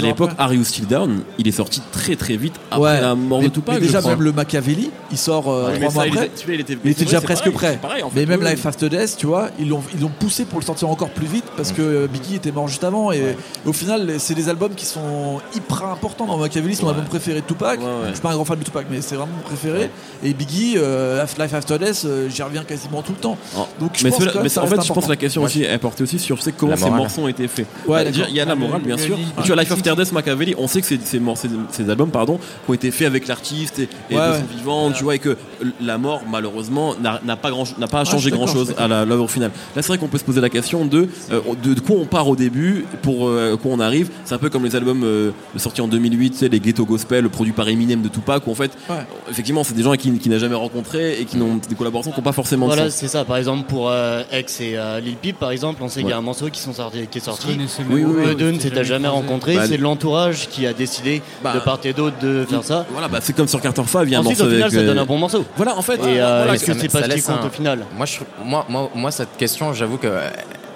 [0.00, 0.42] l'époque, après.
[0.44, 3.00] Are You Still Down, il est sorti très très vite après Ouais.
[3.00, 3.74] la mort mais, de Tupac.
[3.76, 6.30] mais déjà même le Machiavelli, il sort euh, trois mois après.
[6.48, 7.78] il était, déjà presque prêt.
[8.14, 10.88] mais même Life After Death, tu vois, ils l'ont ils l'ont poussé pour le sortir
[10.90, 13.12] encore plus vite parce que euh, Biggie était mort juste avant.
[13.12, 16.74] Et, au final, c'est des albums qui sont hyper importants dans Machiavelli.
[16.74, 16.94] C'est mon Ouais.
[16.94, 17.80] album préféré de Tupac.
[18.18, 19.90] Suis pas un grand fan de Tupac, mais c'est vraiment mon préféré.
[20.24, 23.38] Et Biggie, euh, Life After Death, euh, j'y reviens quasiment tout le temps.
[23.56, 23.60] Oh.
[23.78, 25.20] Donc je mais pense cela- que mais ça en fait, je pense que la important.
[25.20, 27.66] question aussi est portée aussi sur sais, comment ces morceaux ont été faits.
[27.86, 29.16] Ouais, Bah, il y a la morale, bien sûr.
[29.42, 32.10] tu vois, Life After Death, Machiavelli, on sait que ces, ces, mor- ces, ces albums
[32.10, 34.38] pardon, qui ont été faits avec l'artiste et, et Ouais, de ouais.
[34.40, 35.36] son vivant, tu vois, et que
[35.80, 38.82] la mort, malheureusement, n'a pas, grand, n'a pas suis changé d'accord, grand chose je suis
[38.82, 39.50] à la- l'œuvre finale.
[39.76, 42.04] Là, c'est vrai qu'on peut se poser la question de, euh, de, de quoi on
[42.06, 44.10] part au début pour euh, quoi on arrive.
[44.24, 47.28] C'est un peu comme les albums euh, sortis en 2008, tu sais, les Ghetto Gospel,
[47.28, 48.96] produits par Eminem de Tupac, où en fait, Ouais.
[49.30, 52.18] effectivement, c'est des gens qui, qui n'a jamais rencontré et qui n'ont des collaborations qui
[52.18, 52.98] n'ont pas forcément de Voilà, sens.
[52.98, 53.24] c'est ça.
[53.24, 56.12] Par exemple, pour euh, X et euh, Lil Peep, par exemple, on sait qu'il y
[56.12, 57.46] a un morceau qui, sont sortis, qui est sorti.
[57.90, 59.56] Oui, oui, pas, Eux ne s'étaient jamais rencontrés.
[59.56, 62.86] Bah, c'est l'entourage qui a décidé Bah, de part et d'autre de faire ça.
[62.90, 64.62] Voilà, bah, c'est comme sur Carter 5, il y a un Ensuite, morceau au final,
[64.64, 65.44] avec, ça euh, donne un bon morceau.
[65.56, 67.40] Voilà, en fait, Et euh, voilà, est-ce que ça- c'est pas ce qui laisse compte
[67.42, 70.28] un- au final Moi, je, moi, moi, moi, cette question, j'avoue que euh,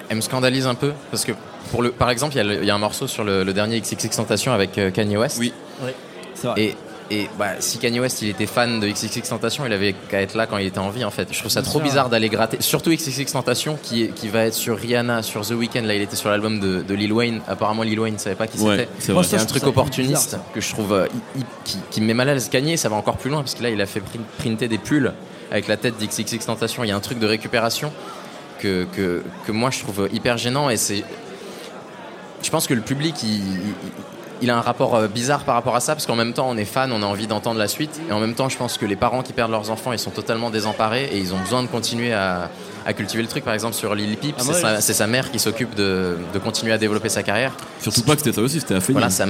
[0.09, 1.31] elle me scandalise un peu parce que,
[1.71, 4.09] pour le, par exemple, il y a y, un morceau sur le, le dernier XXX
[4.15, 5.37] Tentation avec euh, Kanye West.
[5.39, 5.51] Oui.
[6.35, 6.61] C'est vrai.
[6.61, 6.75] Et,
[7.11, 10.35] et bah, si Kanye West il était fan de XXX Tentation, il avait qu'à être
[10.35, 11.27] là quand il était en vie en fait.
[11.31, 14.77] Je trouve ça trop bizarre d'aller gratter, surtout XXX Tentation qui, qui va être sur
[14.77, 15.81] Rihanna, sur The Weeknd.
[15.81, 17.41] Là, il était sur l'album de, de Lil Wayne.
[17.47, 18.89] Apparemment, Lil Wayne ne savait pas qui Ouais, c'était.
[19.23, 21.07] c'est un truc opportuniste bizarre, que je trouve euh,
[21.65, 22.49] qui, qui me met mal à l'aise.
[22.49, 24.77] Kanye, ça va encore plus loin parce que là, il a fait print- printer des
[24.77, 25.11] pulls
[25.51, 26.83] avec la tête d'XXX Tentation.
[26.83, 27.91] Il y a un truc de récupération
[28.59, 31.03] que, que, que moi je trouve hyper gênant et c'est.
[32.41, 33.73] Je pense que le public, il, il-
[34.41, 36.57] il a un rapport euh, bizarre par rapport à ça parce qu'en même temps, on
[36.57, 38.01] est fan, on a envie d'entendre la suite.
[38.09, 40.11] Et en même temps, je pense que les parents qui perdent leurs enfants, ils sont
[40.11, 42.49] totalement désemparés et ils ont besoin de continuer à,
[42.85, 43.43] à cultiver le truc.
[43.43, 46.17] Par exemple, sur Lil Peep, Ah, c'est sa, je- c'est sa mère qui s'occupe de,
[46.33, 47.53] de continuer à développer sa carrière.
[47.81, 48.79] Surtout pas que c'était ça aussi, c'était à.
[48.79, 49.25] Voilà, sa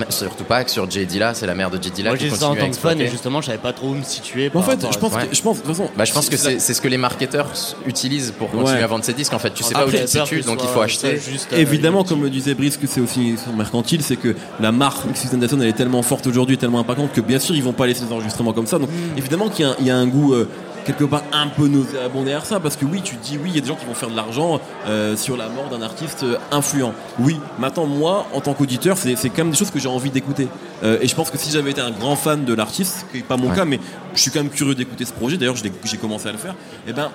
[0.48, 1.06] pas que sur J.
[1.06, 1.92] Dilla, c'est la mère de J.
[1.92, 3.12] Dilla Moi, qui j'ai ça en continue à tant que fan et exploiter.
[3.12, 4.52] justement, je savais pas trop où me situer.
[4.54, 5.14] en fait, je pense.
[5.14, 5.28] Ouais.
[5.28, 7.48] que, je pense, de toute façon, Bah, je pense que c'est ce que les marketeurs
[7.86, 8.84] utilisent pour continuer Ouais.
[8.84, 9.34] à vendre ces disques.
[9.34, 11.18] En fait, tu sais pas où tu te situes, donc il faut acheter.
[11.18, 15.08] juste, euh, Évidemment, comme le disait Brice, que c'est aussi mercantile, c'est que la marque
[15.12, 18.06] XXXTentacion elle est tellement forte aujourd'hui, tellement impactante que bien sûr ils vont pas laisser
[18.06, 18.78] des enregistrements comme ça.
[18.80, 19.18] Donc Mm.
[19.18, 20.48] évidemment qu'il y, a un- il y a un goût euh,
[20.86, 23.58] quelque part un peu nauséabond derrière ça, parce que oui, tu dis oui, il y
[23.58, 26.38] a des gens qui vont faire de l'argent euh, sur la mort d'un artiste euh,
[26.52, 26.94] influent.
[27.20, 30.48] Oui, maintenant moi, en tant qu'auditeur, c'est quand même des choses que j'ai envie d'écouter.
[30.84, 33.18] Euh, et je pense que si j'avais été un grand fan de l'artiste, ce qui
[33.18, 33.56] n'est pas mon Ouais.
[33.56, 33.80] cas, mais
[34.16, 35.38] je suis quand même curieux d'écouter ce projet.
[35.38, 36.56] D'ailleurs, j'ai commencé à le faire.
[36.88, 37.10] Et ben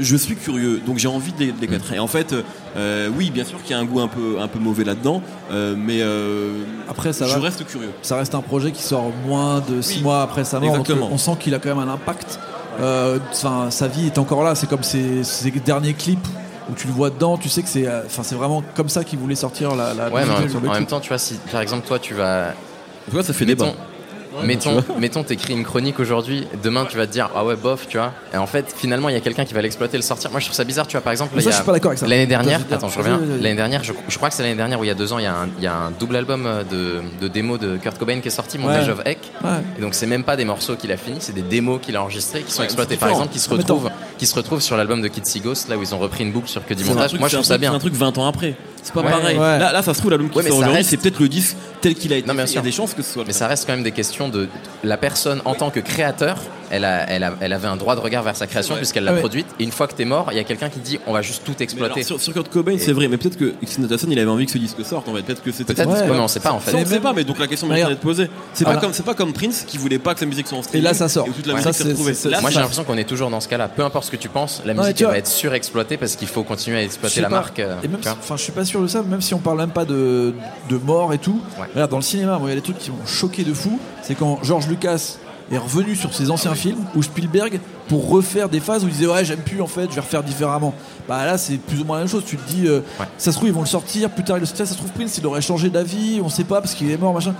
[0.00, 1.92] je suis curieux, donc j'ai envie de les connaître.
[1.92, 2.34] Et en fait,
[2.76, 5.22] euh, oui, bien sûr qu'il y a un goût un peu, un peu mauvais là-dedans,
[5.52, 7.40] euh, mais euh, Après, ça je va.
[7.40, 7.90] reste curieux.
[8.02, 10.70] ça reste un projet qui sort moins de 6 Oui, mois après sa mort.
[10.76, 11.10] donc, exactement.
[11.12, 12.40] on sent qu'il a quand même un impact.
[12.80, 14.54] Euh, Enfin, sa vie est encore là.
[14.54, 16.26] C'est comme ses, ses derniers clips
[16.70, 17.36] où tu le vois dedans.
[17.36, 19.94] Tu sais que c'est, euh, enfin, c'est vraiment comme ça qu'il voulait sortir la.
[19.94, 21.86] la Ouais, mais en, musique sur le en même temps, tu vois, si par exemple
[21.86, 22.48] toi tu vas.
[23.06, 23.76] En tout cas, ça fait Mettons- débat.
[24.42, 27.96] Mettons, mettons, t'écris une chronique aujourd'hui, demain tu vas te dire ah ouais bof, tu
[27.98, 28.12] vois.
[28.32, 30.30] Et en fait, finalement, il y a quelqu'un qui va l'exploiter, le sortir.
[30.30, 31.02] Moi, je trouve ça bizarre, tu vois.
[31.02, 32.06] Par exemple, Mais ça, il y a- je suis pas d'accord avec ça.
[32.06, 33.20] l'année dernière, attends, je reviens.
[33.40, 35.18] L'année dernière, je, je crois que c'est l'année dernière où il y a deux ans,
[35.18, 37.76] il y a un, il y a un double album euh, de, de démos de
[37.76, 38.92] Kurt Cobain qui est sorti, Montage Ouais.
[38.92, 39.18] of Heck.
[39.42, 39.50] Ouais.
[39.78, 42.02] Et donc c'est même pas des morceaux qu'il a fini, c'est des démos qu'il a
[42.02, 42.96] enregistrés qui sont Ouais, exploités.
[42.96, 45.82] Par exemple, qui se retrouvent, qui se retrouvent sur l'album de Kitsy Ghost, là où
[45.82, 47.14] ils ont repris une boucle sur que du montage.
[47.18, 47.70] Moi, je trouve ça truc- bien.
[47.70, 48.54] C'est un truc 20 ans après.
[48.84, 49.10] C'est pas Ouais.
[49.10, 49.36] pareil.
[49.38, 49.58] Ouais.
[49.58, 51.18] Là, là, ça se trouve, l'album qui Ouais, mais sort ça aujourd'hui, reste- c'est peut-être
[51.18, 52.28] le disque tel qu'il a été.
[52.28, 52.52] Non, bien fait.
[52.52, 52.62] Il y a sûr.
[52.62, 53.24] des chances que ce soit.
[53.26, 54.48] Mais ça reste quand même des questions de
[54.84, 56.36] la personne en tant que créateur.
[56.74, 59.12] Elle, a, elle, a- elle avait un droit de regard vers sa création puisqu'elle l'a
[59.12, 59.20] Ah ouais.
[59.20, 59.46] produite.
[59.60, 61.42] Et une fois que t'es mort, il y a quelqu'un qui dit on va juste
[61.44, 61.92] tout exploiter.
[61.94, 64.52] alors, sur, sur Kurt Cobain, c'est vrai, mais peut-être que Xenatason, il avait envie que
[64.52, 65.22] ce disque sorte en fait.
[65.22, 66.00] Peut-être que c'était Peut-être, Ouais.
[66.00, 66.70] ouais, mais on sait pas en fait.
[66.72, 67.92] Ça, on sait pas, mais donc la question Regarde.
[67.92, 68.28] d'être posée.
[68.52, 70.62] C'est pas comme c'est pas comme Prince qui voulait pas que sa musique soit en
[70.62, 70.82] streaming.
[70.84, 71.26] Et là, ça sort.
[71.28, 71.60] Et toute la Ouais.
[71.60, 72.14] musique Ça, s'est c'est- retrouvée.
[72.14, 73.68] c'est- Là, Moi j'ai l'impression qu'on est toujours dans ce cas-là.
[73.68, 76.78] Peu importe ce que tu penses, la musique va être surexploitée parce qu'il faut continuer
[76.78, 77.58] à exploiter la marque.
[77.60, 77.74] euh,
[78.06, 80.34] enfin, je suis pas sûr de ça, même si on parle même pas de,
[80.84, 81.40] mort et tout.
[81.90, 83.78] Dans le cinéma, il y a des trucs qui m'ont choqué de fou.
[84.02, 85.16] C'est quand George Lucas
[85.52, 89.06] est revenu sur ses anciens films ou Spielberg pour refaire des phases où il disait
[89.06, 90.72] ouais j'aime plus en fait je vais refaire différemment
[91.08, 93.06] bah là c'est plus ou moins la même chose tu te dis euh, Ouais.
[93.18, 94.66] ça se trouve ils vont le sortir plus tard ils le sortiront.
[94.68, 97.12] ça se trouve Prince il aurait changé d'avis on sait pas parce qu'il est mort
[97.12, 97.34] machin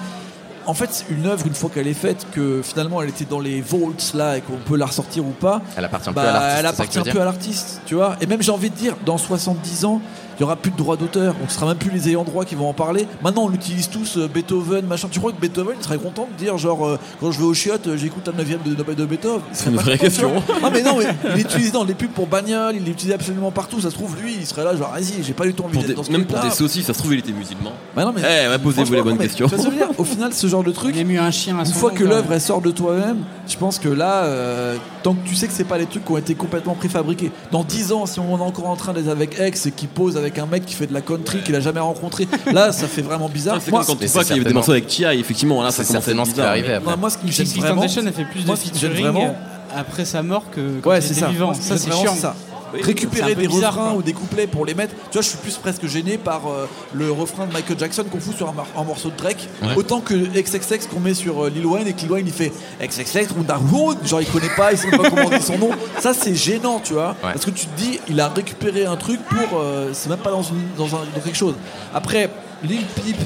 [0.66, 3.60] en fait, une œuvre, une fois qu'elle est faite, que finalement elle était dans les
[3.60, 6.56] vaults là et qu'on peut la ressortir ou pas, Elle appartient bah, plus à l'artiste.
[6.58, 8.16] elle appartient peu à l'artiste, tu vois.
[8.22, 10.00] Et même j'ai envie de dire, dans 70 ans,
[10.38, 12.44] il y aura plus de droits d'auteur, donc ce sera même plus les ayants droit
[12.44, 13.06] qui vont en parler.
[13.22, 15.08] Maintenant, on utilise tous euh, Beethoven, machin.
[15.10, 17.86] Tu crois que Beethoven serait content de dire, genre, euh, quand je vais au chiottes,
[17.86, 19.40] euh, j'écoute la 9 de, de, de Beethoven?
[19.52, 20.32] Serait une vraie question.
[20.62, 23.14] Non, mais non, mais il est utilisé dans les pubs pour bagnole, il est utilisé
[23.14, 23.80] absolument partout.
[23.80, 25.94] Ça se trouve, lui, il serait là, genre, vas-y, j'ai pas du tout envie des-
[25.94, 27.72] dans ce même pour des saucisses, ça se trouve, il était musulman.
[27.94, 29.46] Bah non, mais Eh, posez-vous les bonnes non, mais questions.
[29.46, 29.88] dire?
[29.98, 32.40] Au final, ce genre de truc, Il un chien à une fois que l'œuvre elle
[32.40, 35.78] sort de toi-même, je pense que là, euh, tant que tu sais que c'est pas
[35.78, 37.30] les trucs qui ont été complètement préfabriqués.
[37.52, 40.16] Dans 10 ans, si on est encore en train d'être avec ex et qui pose
[40.16, 43.02] avec un mec qui fait de la country qu'il a jamais rencontré, là, ça fait
[43.02, 43.58] vraiment bizarre.
[43.64, 45.88] C'est quand tu vois qu'il y avait des morceaux avec Tia, effectivement, là, ça C'est
[45.92, 46.98] commence à être certainement ce qui va bizarre.
[46.98, 49.28] moi, ce qui me gêne vraiment, Temptation a fait plus de featuring
[49.76, 51.26] après sa mort que quand Ouais, il c'est était ça.
[51.28, 51.52] vivant.
[51.54, 52.14] Ça, c'est chiant.
[52.14, 52.34] ça.
[52.82, 53.98] Récupérer des bizarre, refrains quoi.
[53.98, 54.94] ou des couplets pour les mettre.
[54.94, 58.20] Tu vois, je suis plus presque gêné par euh, le refrain de Michael Jackson qu'on
[58.20, 61.86] fout sur un, morceau de Drake, autant que XXX qu'on met sur euh, Lil Wayne
[61.86, 65.00] et que Lil Wayne il fait XXX Rundarwood, genre il connaît pas, il sait même
[65.00, 65.70] pas comment dire son nom.
[66.00, 67.32] Ça c'est gênant, tu vois, Ouais.
[67.32, 70.30] parce que tu te dis, il a récupéré un truc pour, euh, c'est même pas
[70.30, 71.54] dans, une, dans, un, dans quelque chose.
[71.94, 72.28] Après,
[72.62, 73.16] Lil Peep,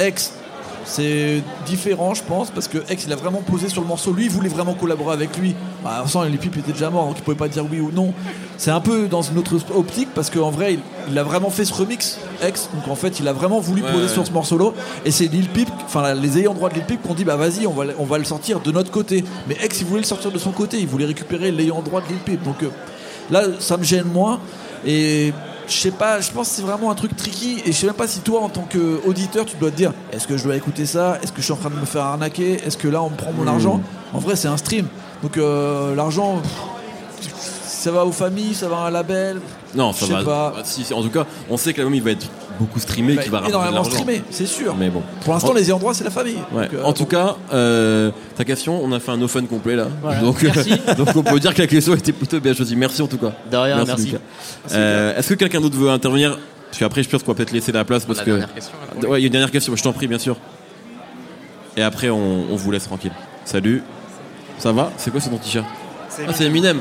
[0.00, 0.32] X.
[0.86, 4.12] C'est différent, je pense, parce que X il a vraiment posé sur le morceau.
[4.12, 5.54] Lui, il voulait vraiment collaborer avec lui.
[5.82, 8.12] Bah, sans les Peep était déjà mort, donc il pouvait pas dire oui ou non.
[8.58, 11.64] C'est un peu dans une autre optique parce qu'en vrai, il, il a vraiment fait
[11.64, 12.68] ce remix X.
[12.74, 14.08] Donc en fait, il a vraiment voulu Ouais, poser ouais.
[14.12, 14.70] sur ce morceau-là.
[15.04, 17.36] Et c'est Lil Peep, enfin les ayants droit de Lil Peep, qui ont dit bah
[17.36, 19.24] vas-y, on va, le- on va le sortir de notre côté.
[19.48, 20.78] Mais X, il voulait le sortir de son côté.
[20.78, 22.42] Il voulait récupérer l'ayant droit de Lil Peep.
[22.42, 22.68] Donc euh,
[23.30, 24.38] là, ça me gêne moins.
[24.86, 25.32] Et
[25.66, 27.62] je sais pas, je pense que c'est vraiment un truc tricky.
[27.64, 30.26] Et je sais même pas si toi, en tant qu'auditeur, tu dois te dire est-ce
[30.26, 31.18] que je dois écouter ça?
[31.22, 32.54] Est-ce que je suis en train de me faire arnaquer?
[32.64, 33.80] Est-ce que là, on me prend mon argent?
[34.12, 34.86] En vrai, c'est un stream.
[35.22, 36.42] Donc euh, l'argent,
[37.64, 39.40] ça va aux familles, ça va à un label.
[39.74, 40.22] Non, ça va.
[40.22, 40.54] pas.
[40.64, 43.22] si, si, en tout cas, on sait que l'album il va être beaucoup streamé, Bah,
[43.22, 44.74] qu'il va rapporter de énormément streamé, c'est sûr.
[44.76, 45.02] Mais bon.
[45.24, 46.38] Pour l'instant, En- les ayants droit, c'est la famille.
[46.52, 46.62] Ouais.
[46.68, 49.76] Donc, euh, en tout cas, euh, ta question, on a fait un no fun complet
[49.76, 49.88] là.
[50.02, 50.20] Voilà.
[50.20, 50.70] Donc, Merci.
[50.96, 52.76] donc on peut dire que la question était plutôt bien choisie.
[52.76, 53.32] Merci en tout cas.
[53.50, 54.14] De rien, merci.
[54.72, 56.38] Euh, Est-ce que quelqu'un d'autre veut intervenir?
[56.70, 58.30] Parce qu'après, je pense qu'on va peut-être laisser la place parce La que.
[58.30, 59.08] dernière question, là.
[59.08, 59.76] Ouais, il y a une dernière question.
[59.76, 60.36] Je t'en prie, bien sûr.
[61.76, 63.12] Et après, on, on vous laisse tranquille.
[63.44, 63.82] Salut.
[64.58, 64.90] Ça va?
[64.96, 65.66] C'est quoi ce ton t-shirt?
[66.26, 66.80] Ah, c'est Eminem.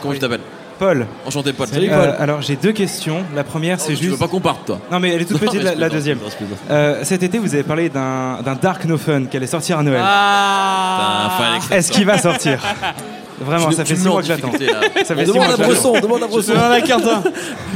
[0.00, 0.40] Comment tu t'appelles?
[0.78, 1.06] Paul.
[1.26, 1.66] Enchanté, Paul.
[1.68, 2.16] Salut, Euh, Paul.
[2.18, 3.22] alors j'ai deux questions.
[3.34, 4.18] La première c'est Oh, Tu veux juste.
[4.20, 6.18] pas qu'on parte, toi Non mais elle est toute petite la, deuxième.
[6.70, 9.82] Euh, cet été vous avez parlé d'un d'un Dark No Fun qui allait sortir à
[9.82, 10.02] Noël.
[10.04, 11.30] Ah
[11.70, 12.60] Est-ce qu'il va sortir
[13.40, 14.48] Vraiment, Tu- ça fait me six mets en mois que j'attends.
[14.50, 15.04] difficulté, là.
[15.04, 15.56] Ça fait six Demande à.
[15.56, 16.52] Bresson, demande à Je Bresson.
[16.54, 17.22] à Quentin.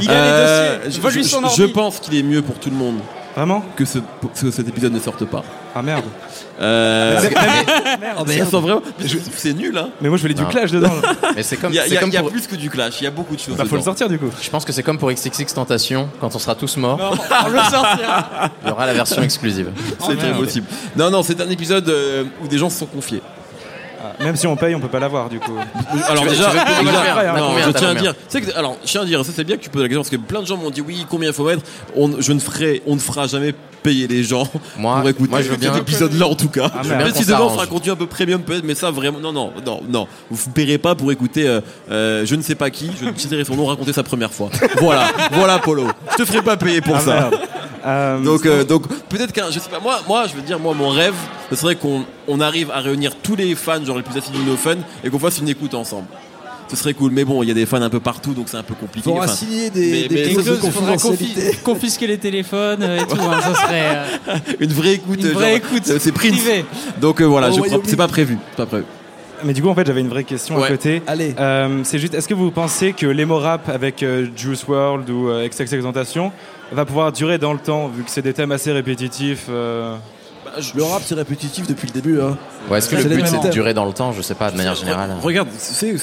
[0.01, 1.67] Il a Euh, les dossiers.
[1.67, 2.99] je- pense qu'il est mieux pour tout le monde
[3.37, 5.43] Vraiment que, ce, que cet épisode ne sorte pas.
[5.75, 6.05] Ah merde.
[6.59, 7.21] Euh,
[8.19, 8.81] Oh, vraiment.
[9.35, 9.89] C'est nul, hein.
[10.01, 10.47] Mais moi je voulais du Non.
[10.49, 10.89] clash dedans.
[11.35, 12.31] Mais c'est comme, Il y a, c'est il y a- comme il y a pour-
[12.31, 13.55] plus que du clash, il y a beaucoup de choses.
[13.55, 13.85] Bah faut le dedans.
[13.91, 14.29] sortir du coup.
[14.41, 17.11] Je pense que c'est comme pour XXX Tentation, quand on sera tous morts, Non,
[17.45, 18.49] on le sortira.
[18.63, 19.69] il y aura la version exclusive.
[19.99, 20.65] C'est très possible.
[20.95, 23.21] Non, non, c'est un épisode euh, où des gens se sont confiés.
[24.19, 25.51] Même si on paye, on peut pas l'avoir du coup.
[26.07, 29.05] Alors déjà, tu faire non, combien, je tiens à dire, que, alors, je tiens à
[29.05, 30.69] dire, ça c'est bien que tu poses la question parce que plein de gens m'ont
[30.69, 31.63] dit oui, combien il faut mettre.
[31.95, 35.41] On, je ne ferai, on ne fera jamais payer les gens Moi- pour écouter moi,
[35.41, 36.69] je veux bien- cet épisode-là en tout cas.
[36.73, 39.19] Ah, qu'on si demain on fera un contenu un peu premium peut-être, mais ça vraiment,
[39.19, 42.55] non, non, non, non, vous ne paierez pas pour écouter, euh, euh, je ne sais
[42.55, 44.49] pas qui, je ne citerai son nom, raconter sa première fois.
[44.81, 45.87] Voilà, voilà Polo.
[46.11, 47.13] Je te ferai pas payer pour Ah, ça.
[47.13, 47.35] merde.
[47.85, 50.73] Euh, Donc, euh, donc peut-être qu'un, je sais pas, moi, moi, je veux dire, moi,
[50.73, 51.13] mon rêve,
[51.49, 54.49] ce serait qu'on on arrive à réunir tous les fans, genre les plus assidus de
[54.49, 56.07] No Fun, et qu'on fasse une écoute ensemble.
[56.69, 57.11] ce serait cool.
[57.13, 59.09] Mais bon, il y a des fans un peu partout, donc c'est un peu compliqué.
[59.09, 61.57] Faudra Enfin, signer des, mais- des mais clauses de confidentialité.
[61.63, 63.15] confisquer les téléphones euh, et tout.
[63.21, 66.65] hein, ça serait euh, une vraie écoute, une vraie genre, écoute c'est privée.
[66.99, 67.51] Donc euh, voilà,
[67.85, 68.83] c'est pas prévu, c'est pas prévu.
[69.43, 70.65] Mais du coup, en fait, j'avais une vraie question Ouais.
[70.65, 71.01] à côté.
[71.07, 71.35] Allez.
[71.39, 75.29] Euh, c'est juste, est-ce que vous pensez que l'emo rap avec euh, Juice WRLD ou
[75.29, 76.31] euh, XXXTentacion
[76.71, 79.95] va pouvoir durer dans le temps, vu que c'est des thèmes assez répétitifs euh,
[80.75, 82.19] Le rap, c'est répétitif depuis le début.
[82.19, 82.37] Hein.
[82.69, 84.11] Ouais, Est-ce que C'est le but c'est de durer dans le temps?
[84.11, 85.11] Je sais pas, de manière générale.
[85.21, 85.95] Regarde, c'est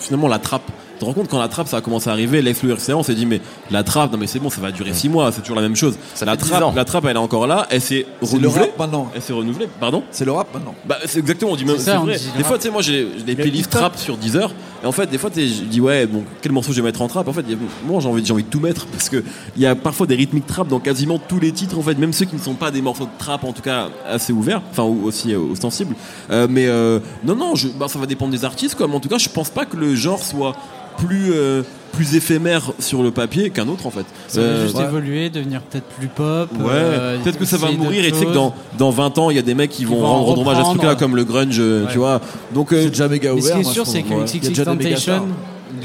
[0.00, 0.62] finalement la trappe.
[0.98, 3.04] Tu te rends compte quand la trappe ça a commencé à arriver, Lex Luger on
[3.04, 5.42] s'est dit mais la trappe, non mais c'est bon, ça va durer 6 mois, c'est
[5.42, 5.96] toujours la même chose.
[6.14, 8.60] Ça la 10 trappe, la trappe elle est encore là, elle s'est C'est le renouvelée.
[8.64, 9.10] rap maintenant.
[9.14, 10.74] Elle s'est renouvelée, pardon C'est le rap maintenant.
[10.84, 12.16] Bah c'est exactement, on dit même C'est ça, c'est on vrai.
[12.16, 14.50] dit le Des fois tu sais moi j'ai j'ai des playlists trap sur Deezer
[14.82, 17.08] et en fait des fois je dis ouais bon quel morceau je vais mettre en
[17.08, 17.26] trap?
[17.28, 17.44] En fait
[17.86, 19.22] moi j'ai envie j'ai envie de tout mettre parce que
[19.56, 22.12] il y a parfois des rythmiques trap dans quasiment tous les titres en fait même
[22.12, 24.84] ceux qui ne sont pas des morceaux de trap en tout cas assez ouverts enfin
[24.84, 25.94] aussi euh, ostensibles.
[26.30, 28.86] Euh, mais euh, non non je, bah, ça va dépendre des artistes quoi.
[28.88, 30.54] Mais en tout cas je pense pas que le genre soit
[30.98, 31.62] plus euh,
[31.98, 35.60] plus éphémère sur le papier qu'un autre en fait Ça va Euh, juste évoluer, devenir
[35.62, 36.48] peut-être plus pop.
[36.60, 39.30] Ouais, euh, peut-être que ça va mourir et tu sais que dans, dans 20 ans,
[39.30, 41.24] il y a des mecs qui vont vont rendre hommage à ce truc-là comme le
[41.24, 41.92] grunge, euh, Ouais.
[41.92, 42.20] tu vois.
[42.54, 43.56] Donc, euh, C'est déjà méga Mais ouvert.
[43.56, 45.26] ce qui est sûr, c'est que Temptation,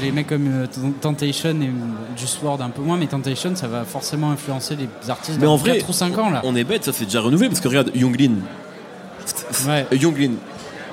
[0.00, 0.66] les mecs comme euh,
[1.00, 1.70] Temptation et
[2.16, 5.54] Juice WRLD un peu moins, mais Temptation, ça va forcément influencer les artistes Mais dans
[5.54, 6.40] en vrai, 4 ou 5 ans là.
[6.44, 8.32] on est bête, ça c'est déjà renouvelé parce que regarde, Younglin.
[9.66, 9.86] Ouais.
[9.92, 10.32] Younglin.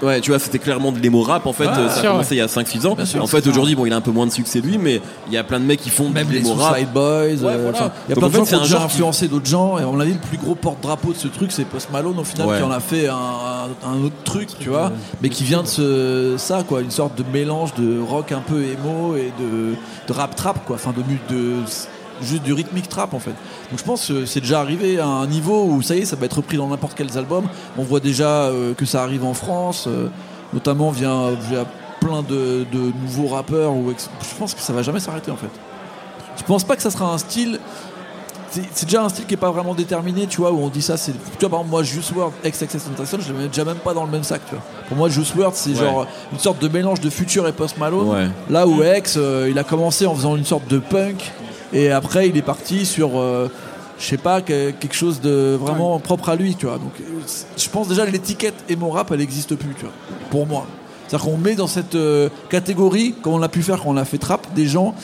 [0.02, 2.30] Ouais, tu vois, c'était clairement de l'émo rap en fait, Ah, euh, ça a commencé
[2.32, 2.36] ouais.
[2.36, 2.96] il y a 5-6 ans.
[3.06, 5.34] Sûr, en fait, aujourd'hui, bon, il a un peu moins de succès lui, mais il
[5.34, 6.80] y a plein de mecs qui font Même de l'émo rap.
[6.94, 7.92] Boys, euh, voilà.
[8.08, 9.84] il y a plein de gens qui c'est ont un déjà influencé d'autres gens et
[9.84, 12.48] on a dit le plus gros porte-drapeau de ce truc c'est Post Malone au final
[12.48, 12.58] Ouais.
[12.58, 16.36] qui en a fait un, un- autre truc tu vois mais qui vient de ce,
[16.38, 19.76] ça quoi une sorte de mélange de rock un peu émo et de,
[20.08, 21.58] de rap trap quoi enfin de, de
[22.22, 23.32] juste du rythmique trap en fait
[23.70, 26.16] donc je pense que c'est déjà arrivé à un niveau où ça y est ça
[26.16, 27.46] va être repris dans n'importe quels albums
[27.78, 30.08] on voit déjà euh, que ça arrive en France euh,
[30.54, 31.66] notamment via, via
[32.00, 35.52] plein de, de nouveaux rappeurs ou je pense que ça va jamais s'arrêter en fait
[36.38, 37.60] je pense pas que ça sera un style.
[38.74, 40.98] C'est déjà un style qui est pas vraiment déterminé, tu vois, où on dit ça.
[40.98, 43.78] C'est, tu vois, par exemple, moi, Juice WRLD, XXX Tentation, je le mets déjà même
[43.78, 44.64] pas dans le même sac, tu vois.
[44.90, 45.76] Pour moi, Juice WRLD, c'est Ouais.
[45.76, 48.10] genre une sorte de mélange de Future et Post Malone.
[48.10, 48.28] Ouais.
[48.50, 51.32] Là où X, euh, il a commencé en faisant une sorte de punk,
[51.74, 53.20] et après, il est parti sur.
[53.20, 53.50] euh,
[54.00, 56.80] je sais pas, que- quelque chose de vraiment propre à lui, tu vois.
[56.80, 56.94] Donc,
[57.56, 59.94] je pense déjà l'étiquette emo rap, elle n'existe plus, tu vois,
[60.32, 60.66] pour moi.
[61.08, 64.06] C'est-à-dire qu'on met dans cette euh, catégorie, comme on l'a pu faire quand on a
[64.06, 64.96] fait trap, des gens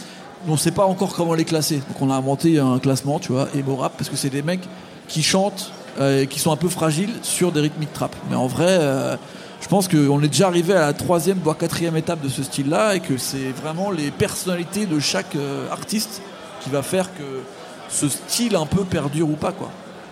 [0.47, 1.75] on ne sait pas encore comment les classer.
[1.75, 4.67] Donc on a inventé un classement, tu vois, emo rap, parce que c'est des mecs
[5.07, 8.15] qui chantent, euh, qui sont un peu fragiles sur des rythmiques trap.
[8.29, 9.15] Mais en vrai, euh,
[9.61, 12.95] je pense qu'on est déjà arrivé à la troisième, voire quatrième étape de ce style-là,
[12.95, 16.21] et que c'est vraiment les personnalités de chaque euh, artiste
[16.67, 17.23] qui va faire que
[17.89, 19.69] ce style un peu perdure ou pas, quoi.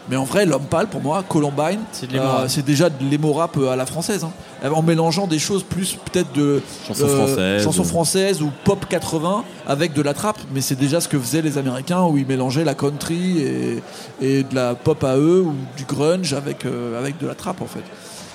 [0.07, 3.71] Mais en vrai, l'homme pâle, pour moi, Columbine, C'est euh, déjà de l'émo rap euh,
[3.71, 4.23] à la française.
[4.23, 4.31] hein.
[4.71, 7.63] En mélangeant des choses plus peut-être de Chansons françaises.
[7.63, 10.37] chansons françaises ou pop 80 avec de la trappe.
[10.53, 13.83] Mais c'est déjà ce que faisaient les Américains où ils mélangeaient la country et,
[14.21, 17.61] et de la pop à eux ou du grunge avec, euh, avec de la trappe
[17.63, 17.83] en fait.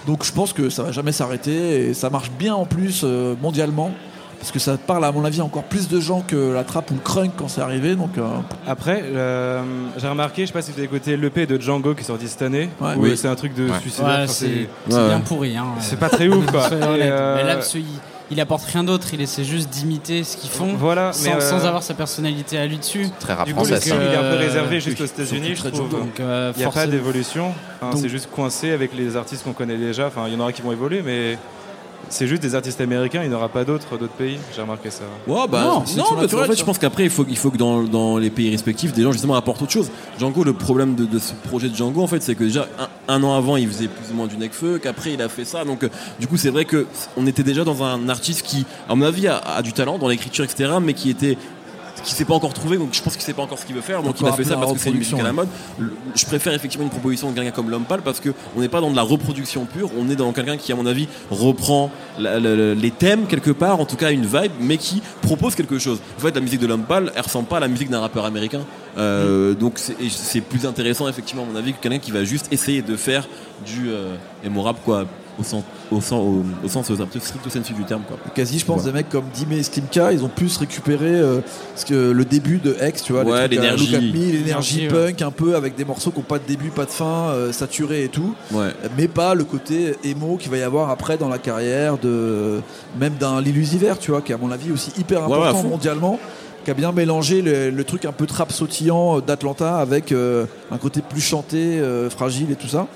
[0.08, 3.34] Donc je pense que ça va jamais s'arrêter et ça marche bien en plus euh,
[3.40, 3.92] mondialement.
[4.40, 6.94] Parce que ça parle à mon avis encore plus de gens que la trappe ou
[6.94, 7.94] le crunk quand c'est arrivé.
[7.94, 8.26] Donc euh,
[8.66, 9.62] Après, euh,
[9.98, 12.26] j'ai remarqué, je sais pas si vous avez écouté l'EP de Django qui est sorti
[12.26, 12.94] cette année, Ouais.
[12.96, 13.16] Oui.
[13.18, 13.78] c'est un truc de Ouais.
[13.80, 14.08] suicidaire.
[14.08, 14.32] Ouais, enfin,
[14.88, 15.56] c'est bien pourri.
[15.58, 15.66] Hein.
[15.80, 16.68] c'est pas très ouf quoi.
[16.68, 17.76] Et, euh, Mais là, parce
[18.32, 21.40] il apporte rien d'autre, il essaie juste d'imiter ce qu'ils font Voilà, sans, mais euh,
[21.40, 23.08] sans avoir sa personnalité à lui dessus.
[23.18, 23.90] Très rap du coup, français.
[23.90, 25.88] il est un peu Euh, réservé juste aux États-Unis, je trouve.
[25.90, 27.52] Donc, euh, Il n'y a pas d'évolution.
[27.80, 30.06] Enfin, Donc- c'est juste coincé avec les artistes qu'on connaît déjà.
[30.06, 31.38] Enfin, il y en aura qui vont évoluer, mais
[32.08, 33.22] c'est juste des artistes américains.
[33.22, 34.38] Il n'y en aura pas d'autres d'autres pays.
[34.54, 35.04] J'ai remarqué ça.
[35.26, 38.18] Ouais, bah, Non, naturel, fait, je pense qu'après, il faut, il faut que dans, dans
[38.18, 39.90] les pays respectifs, des gens justement apportent autre chose.
[40.18, 43.14] Django, le problème de, de ce projet de Django, en fait, c'est que déjà, un,
[43.14, 45.64] un an avant, il faisait plus ou moins du Necfeu, qu'après, il a fait ça.
[45.64, 46.86] Donc, euh, du coup, c'est vrai que
[47.16, 50.08] on était déjà dans un artiste qui, à mon avis, a, a du talent dans
[50.08, 51.36] l'écriture, etc., mais qui était
[52.02, 53.80] qui s'est pas encore trouvé donc je pense qu'il sait pas encore ce qu'il veut
[53.80, 54.02] faire.
[54.02, 56.24] Donc il a fait ça parce que c'est une musique à la mode Le- je
[56.26, 58.90] préfère effectivement une proposition de quelqu'un comme l'homme pâle parce que on n'est pas dans
[58.90, 59.90] de la reproduction pure.
[59.98, 63.50] On est dans quelqu'un qui à mon avis reprend la- la- la- les thèmes quelque
[63.50, 65.98] part en tout cas une vibe mais qui propose quelque chose.
[66.18, 68.24] En fait la musique de l'homme pâle elle ressemble pas à la musique d'un rappeur
[68.24, 68.60] américain.
[68.98, 72.82] Euh, donc c'est plus intéressant effectivement à mon avis que quelqu'un qui va juste essayer
[72.82, 73.28] de faire
[73.64, 74.16] du euh,
[74.84, 75.04] quoi
[75.40, 78.64] au sens au sens au, au sens au strict sensu du terme quoi quasi, je
[78.66, 78.86] pense, Ouais.
[78.86, 81.40] des mecs comme Dime et Slimka, ils ont plus récupéré euh,
[81.76, 84.86] ce que le début de X, tu vois, Ouais, l'énergie.
[84.88, 87.52] Punk, un peu avec des morceaux qui n'ont pas de début, pas de fin, euh,
[87.52, 91.28] saturés et tout, ouais mais pas le côté émo qu'il va y avoir après dans
[91.28, 92.60] la carrière de
[92.98, 95.48] même d'un L'Illusiver, tu vois, qui est à mon avis aussi hyper Ouais, ouais, à
[95.50, 96.18] important mondialement.
[96.64, 100.44] Qui a bien mélangé le, le truc un peu trap sautillant euh, d'Atlanta avec euh,
[100.70, 102.86] un côté plus chanté, euh, fragile et tout ça.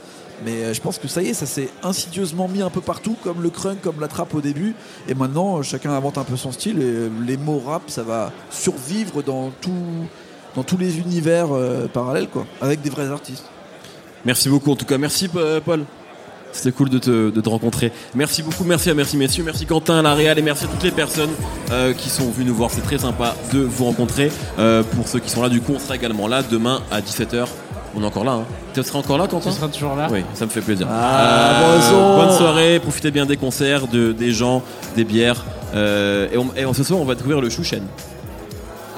[0.44, 3.16] Mais euh, je pense que ça y est, ça s'est insidieusement mis un peu partout,
[3.22, 4.74] comme le crunk, comme la trappe au début.
[5.08, 6.78] Et maintenant, euh, chacun invente un peu son style.
[6.78, 9.52] Et euh, les mots rap, ça va survivre dans,
[10.54, 11.48] dans tous les univers
[11.92, 13.44] parallèles, quoi, avec des vrais artistes.
[14.24, 14.98] Merci beaucoup en tout cas.
[14.98, 15.84] Merci Paul.
[16.52, 17.90] C'était cool de te, rencontrer.
[18.14, 20.92] Merci beaucoup, merci à merci messieurs, merci Quentin, la Réal et merci à toutes les
[20.92, 21.32] personnes
[21.98, 22.70] qui sont venues nous voir.
[22.70, 24.30] C'est très sympa de vous rencontrer.
[24.56, 27.48] Pour ceux qui sont là, du coup, on sera également là demain à 17h.
[27.96, 28.44] On est encore là, hein.
[28.74, 30.86] Tu seras encore là, Quentin Tu seras toujours là Oui, ça me fait plaisir.
[30.90, 34.62] Ah, Euh, bonne soirée, profitez bien des concerts, de, des gens,
[34.96, 35.44] des bières.
[35.74, 37.82] Euh, et, on, et ce soir, on va découvrir le Chouchen.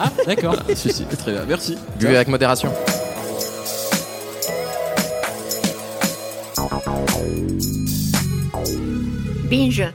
[0.01, 0.57] Ah, d'accord.
[0.75, 1.43] si, si, très bien.
[1.47, 1.77] Merci.
[1.99, 2.71] Buvez avec modération.
[9.51, 9.93] Binge.